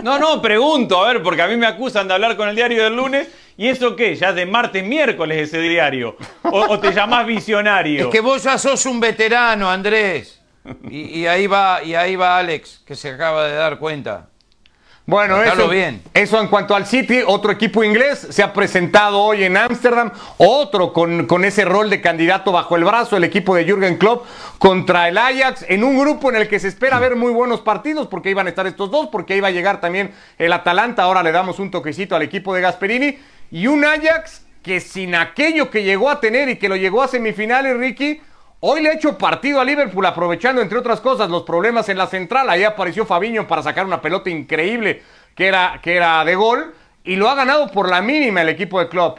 No, 0.01 0.17
no, 0.17 0.41
pregunto, 0.41 1.03
a 1.03 1.13
ver, 1.13 1.21
porque 1.21 1.43
a 1.43 1.47
mí 1.47 1.55
me 1.57 1.67
acusan 1.67 2.07
de 2.07 2.15
hablar 2.15 2.35
con 2.35 2.49
el 2.49 2.55
diario 2.55 2.83
del 2.83 2.95
lunes. 2.95 3.27
¿Y 3.55 3.67
eso 3.67 3.95
qué? 3.95 4.15
¿Ya 4.15 4.29
es 4.29 4.35
de 4.35 4.47
martes, 4.47 4.83
miércoles 4.83 5.37
ese 5.37 5.59
diario? 5.59 6.17
¿O, 6.41 6.79
te 6.79 6.91
llamás 6.91 7.27
visionario? 7.27 8.05
Es 8.05 8.07
que 8.07 8.19
vos 8.19 8.41
ya 8.41 8.57
sos 8.57 8.83
un 8.87 8.99
veterano, 8.99 9.69
Andrés. 9.69 10.41
Y, 10.89 11.27
ahí 11.27 11.45
va, 11.45 11.83
y 11.83 11.93
ahí 11.93 12.15
va 12.15 12.39
Alex, 12.39 12.81
que 12.83 12.95
se 12.95 13.09
acaba 13.09 13.47
de 13.47 13.53
dar 13.53 13.77
cuenta. 13.77 14.30
Bueno, 15.11 15.43
eso, 15.43 15.67
bien. 15.67 16.01
eso 16.13 16.39
en 16.39 16.47
cuanto 16.47 16.73
al 16.73 16.85
City, 16.85 17.19
otro 17.27 17.51
equipo 17.51 17.83
inglés 17.83 18.27
se 18.29 18.43
ha 18.43 18.53
presentado 18.53 19.19
hoy 19.19 19.43
en 19.43 19.57
Ámsterdam, 19.57 20.09
otro 20.37 20.93
con, 20.93 21.27
con, 21.27 21.43
ese 21.43 21.65
rol 21.65 21.89
de 21.89 21.99
candidato 21.99 22.53
bajo 22.53 22.77
el 22.77 22.85
brazo, 22.85 23.17
el 23.17 23.25
equipo 23.25 23.53
de 23.53 23.65
Jürgen 23.65 23.97
Klopp 23.97 24.25
contra 24.57 25.09
el 25.09 25.17
Ajax, 25.17 25.65
en 25.67 25.83
un 25.83 25.99
grupo 25.99 26.29
en 26.29 26.37
el 26.37 26.47
que 26.47 26.61
se 26.61 26.69
espera 26.69 26.97
ver 26.97 27.17
muy 27.17 27.33
buenos 27.33 27.59
partidos, 27.59 28.07
porque 28.07 28.29
iban 28.29 28.47
a 28.47 28.51
estar 28.51 28.65
estos 28.67 28.89
dos, 28.89 29.09
porque 29.11 29.35
iba 29.35 29.49
a 29.49 29.51
llegar 29.51 29.81
también 29.81 30.13
el 30.37 30.53
Atalanta, 30.53 31.03
ahora 31.03 31.23
le 31.23 31.33
damos 31.33 31.59
un 31.59 31.71
toquecito 31.71 32.15
al 32.15 32.21
equipo 32.21 32.55
de 32.55 32.61
Gasperini, 32.61 33.17
y 33.51 33.67
un 33.67 33.83
Ajax 33.83 34.45
que 34.63 34.79
sin 34.79 35.13
aquello 35.15 35.69
que 35.69 35.83
llegó 35.83 36.09
a 36.09 36.21
tener 36.21 36.47
y 36.47 36.55
que 36.55 36.69
lo 36.69 36.77
llegó 36.77 37.03
a 37.03 37.09
semifinales, 37.09 37.75
Ricky, 37.75 38.21
Hoy 38.63 38.83
le 38.83 38.89
ha 38.89 38.93
hecho 38.93 39.17
partido 39.17 39.59
a 39.59 39.65
Liverpool 39.65 40.05
aprovechando, 40.05 40.61
entre 40.61 40.77
otras 40.77 41.01
cosas, 41.01 41.31
los 41.31 41.41
problemas 41.41 41.89
en 41.89 41.97
la 41.97 42.05
central. 42.05 42.47
Ahí 42.47 42.63
apareció 42.63 43.07
Fabiño 43.07 43.47
para 43.47 43.63
sacar 43.63 43.87
una 43.87 44.01
pelota 44.01 44.29
increíble 44.29 45.01
que 45.33 45.47
era, 45.47 45.79
que 45.81 45.95
era 45.95 46.23
de 46.23 46.35
gol. 46.35 46.75
Y 47.03 47.15
lo 47.15 47.27
ha 47.27 47.33
ganado 47.33 47.71
por 47.71 47.89
la 47.89 48.03
mínima 48.03 48.43
el 48.43 48.49
equipo 48.49 48.79
de 48.79 48.87
Klopp. 48.87 49.17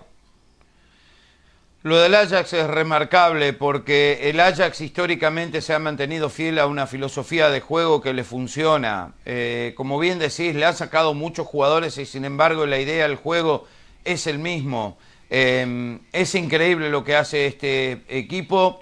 Lo 1.83 1.99
del 1.99 2.15
Ajax 2.15 2.53
es 2.53 2.69
remarcable 2.69 3.53
porque 3.53 4.31
el 4.31 4.39
Ajax 4.39 4.81
históricamente 4.81 5.61
se 5.61 5.75
ha 5.75 5.81
mantenido 5.81 6.31
fiel 6.31 6.61
a 6.61 6.67
una 6.67 6.87
filosofía 6.87 7.51
de 7.51 7.61
juego 7.61 8.01
que 8.01 8.13
le 8.13 8.23
funciona. 8.23 9.15
Eh, 9.25 9.73
como 9.77 9.99
bien 9.99 10.21
decís, 10.21 10.55
le 10.55 10.65
han 10.65 10.77
sacado 10.77 11.15
muchos 11.15 11.49
jugadores 11.49 11.99
y 11.99 12.07
sin 12.07 12.25
embargo 12.25 12.65
la 12.67 12.79
idea 12.79 13.09
del 13.09 13.17
juego 13.17 13.67
es 14.05 14.29
el 14.29 14.39
mismo. 14.39 14.97
Eh, 15.29 15.99
es 16.13 16.37
increíble 16.37 16.91
lo 16.91 17.03
que 17.03 17.17
hace 17.17 17.47
este 17.47 18.03
equipo. 18.07 18.82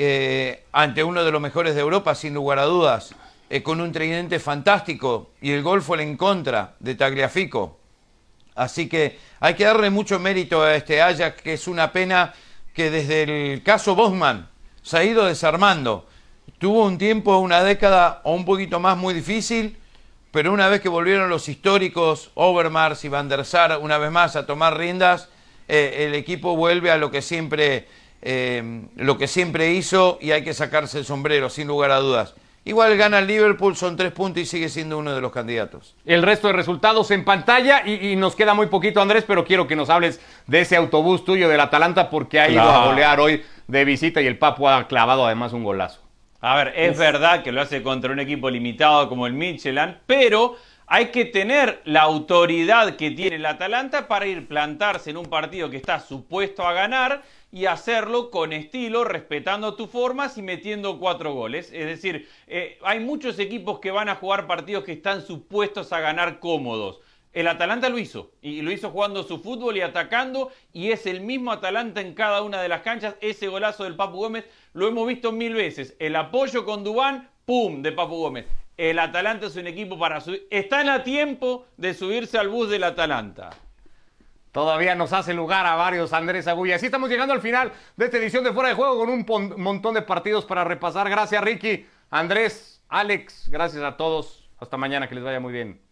Eh, 0.00 0.62
ante 0.70 1.02
uno 1.02 1.24
de 1.24 1.32
los 1.32 1.40
mejores 1.40 1.74
de 1.74 1.80
Europa, 1.80 2.14
sin 2.14 2.32
lugar 2.32 2.60
a 2.60 2.66
dudas, 2.66 3.16
eh, 3.50 3.64
con 3.64 3.80
un 3.80 3.90
tridente 3.90 4.38
fantástico 4.38 5.32
y 5.40 5.50
el 5.50 5.64
gol 5.64 5.82
fue 5.82 6.00
en 6.00 6.16
contra 6.16 6.76
de 6.78 6.94
Tagliafico. 6.94 7.80
Así 8.54 8.88
que 8.88 9.18
hay 9.40 9.54
que 9.54 9.64
darle 9.64 9.90
mucho 9.90 10.20
mérito 10.20 10.62
a 10.62 10.76
este 10.76 11.02
Ajax, 11.02 11.42
que 11.42 11.54
es 11.54 11.66
una 11.66 11.90
pena 11.90 12.32
que 12.72 12.92
desde 12.92 13.54
el 13.54 13.64
caso 13.64 13.96
Bosman 13.96 14.48
se 14.82 14.98
ha 14.98 15.02
ido 15.02 15.24
desarmando. 15.24 16.06
Tuvo 16.58 16.84
un 16.84 16.96
tiempo, 16.96 17.36
una 17.38 17.64
década 17.64 18.20
o 18.22 18.34
un 18.34 18.44
poquito 18.44 18.78
más 18.78 18.96
muy 18.96 19.14
difícil, 19.14 19.78
pero 20.30 20.52
una 20.52 20.68
vez 20.68 20.80
que 20.80 20.88
volvieron 20.88 21.28
los 21.28 21.48
históricos 21.48 22.30
Overmars 22.34 23.04
y 23.04 23.08
Van 23.08 23.28
der 23.28 23.44
Sar 23.44 23.76
una 23.82 23.98
vez 23.98 24.12
más 24.12 24.36
a 24.36 24.46
tomar 24.46 24.78
riendas, 24.78 25.28
eh, 25.66 26.06
el 26.06 26.14
equipo 26.14 26.54
vuelve 26.54 26.92
a 26.92 26.98
lo 26.98 27.10
que 27.10 27.20
siempre 27.20 27.88
eh, 28.22 28.82
lo 28.96 29.18
que 29.18 29.26
siempre 29.26 29.72
hizo 29.72 30.18
y 30.20 30.32
hay 30.32 30.44
que 30.44 30.54
sacarse 30.54 30.98
el 30.98 31.04
sombrero, 31.04 31.50
sin 31.50 31.68
lugar 31.68 31.90
a 31.90 31.98
dudas. 31.98 32.34
Igual 32.68 32.98
gana 32.98 33.20
el 33.20 33.26
Liverpool, 33.26 33.76
son 33.76 33.96
tres 33.96 34.12
puntos 34.12 34.42
y 34.42 34.44
sigue 34.44 34.68
siendo 34.68 34.98
uno 34.98 35.14
de 35.14 35.22
los 35.22 35.32
candidatos. 35.32 35.96
El 36.04 36.22
resto 36.22 36.48
de 36.48 36.52
resultados 36.52 37.10
en 37.10 37.24
pantalla 37.24 37.86
y, 37.86 38.14
nos 38.16 38.36
queda 38.36 38.52
muy 38.52 38.66
poquito, 38.66 39.00
Andrés, 39.00 39.24
pero 39.26 39.44
quiero 39.44 39.66
que 39.66 39.74
nos 39.74 39.88
hables 39.88 40.20
de 40.46 40.60
ese 40.60 40.76
autobús 40.76 41.24
tuyo 41.24 41.48
del 41.48 41.60
Atalanta 41.60 42.10
porque 42.10 42.40
ha 42.40 42.50
ido 42.50 42.60
a 42.60 42.84
golear 42.84 43.20
hoy 43.20 43.42
de 43.68 43.84
visita 43.86 44.20
y 44.20 44.26
el 44.26 44.36
Papu 44.36 44.68
ha 44.68 44.86
clavado 44.86 45.24
además 45.24 45.54
un 45.54 45.64
golazo. 45.64 46.02
A 46.42 46.56
ver, 46.56 46.74
es 46.76 46.98
verdad 46.98 47.42
que 47.42 47.52
lo 47.52 47.62
hace 47.62 47.82
contra 47.82 48.12
un 48.12 48.20
equipo 48.20 48.50
limitado 48.50 49.08
como 49.08 49.26
el 49.26 49.32
Michelin, 49.32 49.96
pero 50.06 50.56
hay 50.86 51.06
que 51.06 51.24
tener 51.24 51.80
la 51.84 52.02
autoridad 52.02 52.96
que 52.96 53.10
tiene 53.10 53.36
el 53.36 53.46
Atalanta 53.46 54.08
para 54.08 54.26
ir 54.26 54.46
plantarse 54.46 55.10
en 55.10 55.16
un 55.16 55.26
partido 55.26 55.70
que 55.70 55.76
está 55.78 56.00
supuesto 56.00 56.66
a 56.66 56.72
ganar 56.72 57.22
y 57.50 57.66
hacerlo 57.66 58.30
con 58.30 58.52
estilo, 58.52 59.04
respetando 59.04 59.74
tus 59.74 59.90
formas 59.90 60.36
y 60.38 60.42
metiendo 60.42 60.98
cuatro 60.98 61.32
goles. 61.32 61.72
Es 61.72 61.86
decir, 61.86 62.28
eh, 62.46 62.78
hay 62.82 63.00
muchos 63.00 63.38
equipos 63.38 63.80
que 63.80 63.90
van 63.90 64.08
a 64.08 64.16
jugar 64.16 64.46
partidos 64.46 64.84
que 64.84 64.92
están 64.92 65.22
supuestos 65.22 65.92
a 65.92 66.00
ganar 66.00 66.40
cómodos. 66.40 67.00
El 67.32 67.46
Atalanta 67.46 67.88
lo 67.88 67.98
hizo, 67.98 68.32
y 68.40 68.62
lo 68.62 68.72
hizo 68.72 68.90
jugando 68.90 69.22
su 69.22 69.38
fútbol 69.38 69.76
y 69.76 69.82
atacando, 69.82 70.50
y 70.72 70.90
es 70.90 71.06
el 71.06 71.20
mismo 71.20 71.52
Atalanta 71.52 72.00
en 72.00 72.14
cada 72.14 72.42
una 72.42 72.60
de 72.60 72.68
las 72.68 72.82
canchas. 72.82 73.16
Ese 73.20 73.48
golazo 73.48 73.84
del 73.84 73.96
Papu 73.96 74.16
Gómez 74.16 74.46
lo 74.72 74.88
hemos 74.88 75.06
visto 75.06 75.30
mil 75.30 75.54
veces. 75.54 75.94
El 75.98 76.16
apoyo 76.16 76.64
con 76.64 76.84
Dubán, 76.84 77.30
¡pum!, 77.44 77.82
de 77.82 77.92
Papu 77.92 78.16
Gómez. 78.16 78.46
El 78.76 78.98
Atalanta 78.98 79.46
es 79.46 79.56
un 79.56 79.66
equipo 79.66 79.98
para 79.98 80.20
subir. 80.20 80.46
Están 80.50 80.88
a 80.88 81.02
tiempo 81.02 81.66
de 81.76 81.94
subirse 81.94 82.38
al 82.38 82.48
bus 82.48 82.70
del 82.70 82.84
Atalanta. 82.84 83.50
Todavía 84.52 84.94
nos 84.94 85.12
hace 85.12 85.34
lugar 85.34 85.66
a 85.66 85.74
varios 85.74 86.12
Andrés 86.12 86.46
Agulla. 86.46 86.76
Así 86.76 86.86
estamos 86.86 87.10
llegando 87.10 87.34
al 87.34 87.40
final 87.40 87.72
de 87.96 88.06
esta 88.06 88.16
edición 88.16 88.44
de 88.44 88.52
Fuera 88.52 88.70
de 88.70 88.74
Juego 88.74 88.98
con 88.98 89.10
un 89.10 89.54
montón 89.62 89.94
de 89.94 90.02
partidos 90.02 90.44
para 90.44 90.64
repasar. 90.64 91.08
Gracias, 91.10 91.42
Ricky, 91.42 91.86
Andrés, 92.10 92.82
Alex. 92.88 93.48
Gracias 93.50 93.82
a 93.82 93.96
todos. 93.96 94.48
Hasta 94.58 94.76
mañana, 94.76 95.08
que 95.08 95.14
les 95.14 95.24
vaya 95.24 95.40
muy 95.40 95.52
bien. 95.52 95.87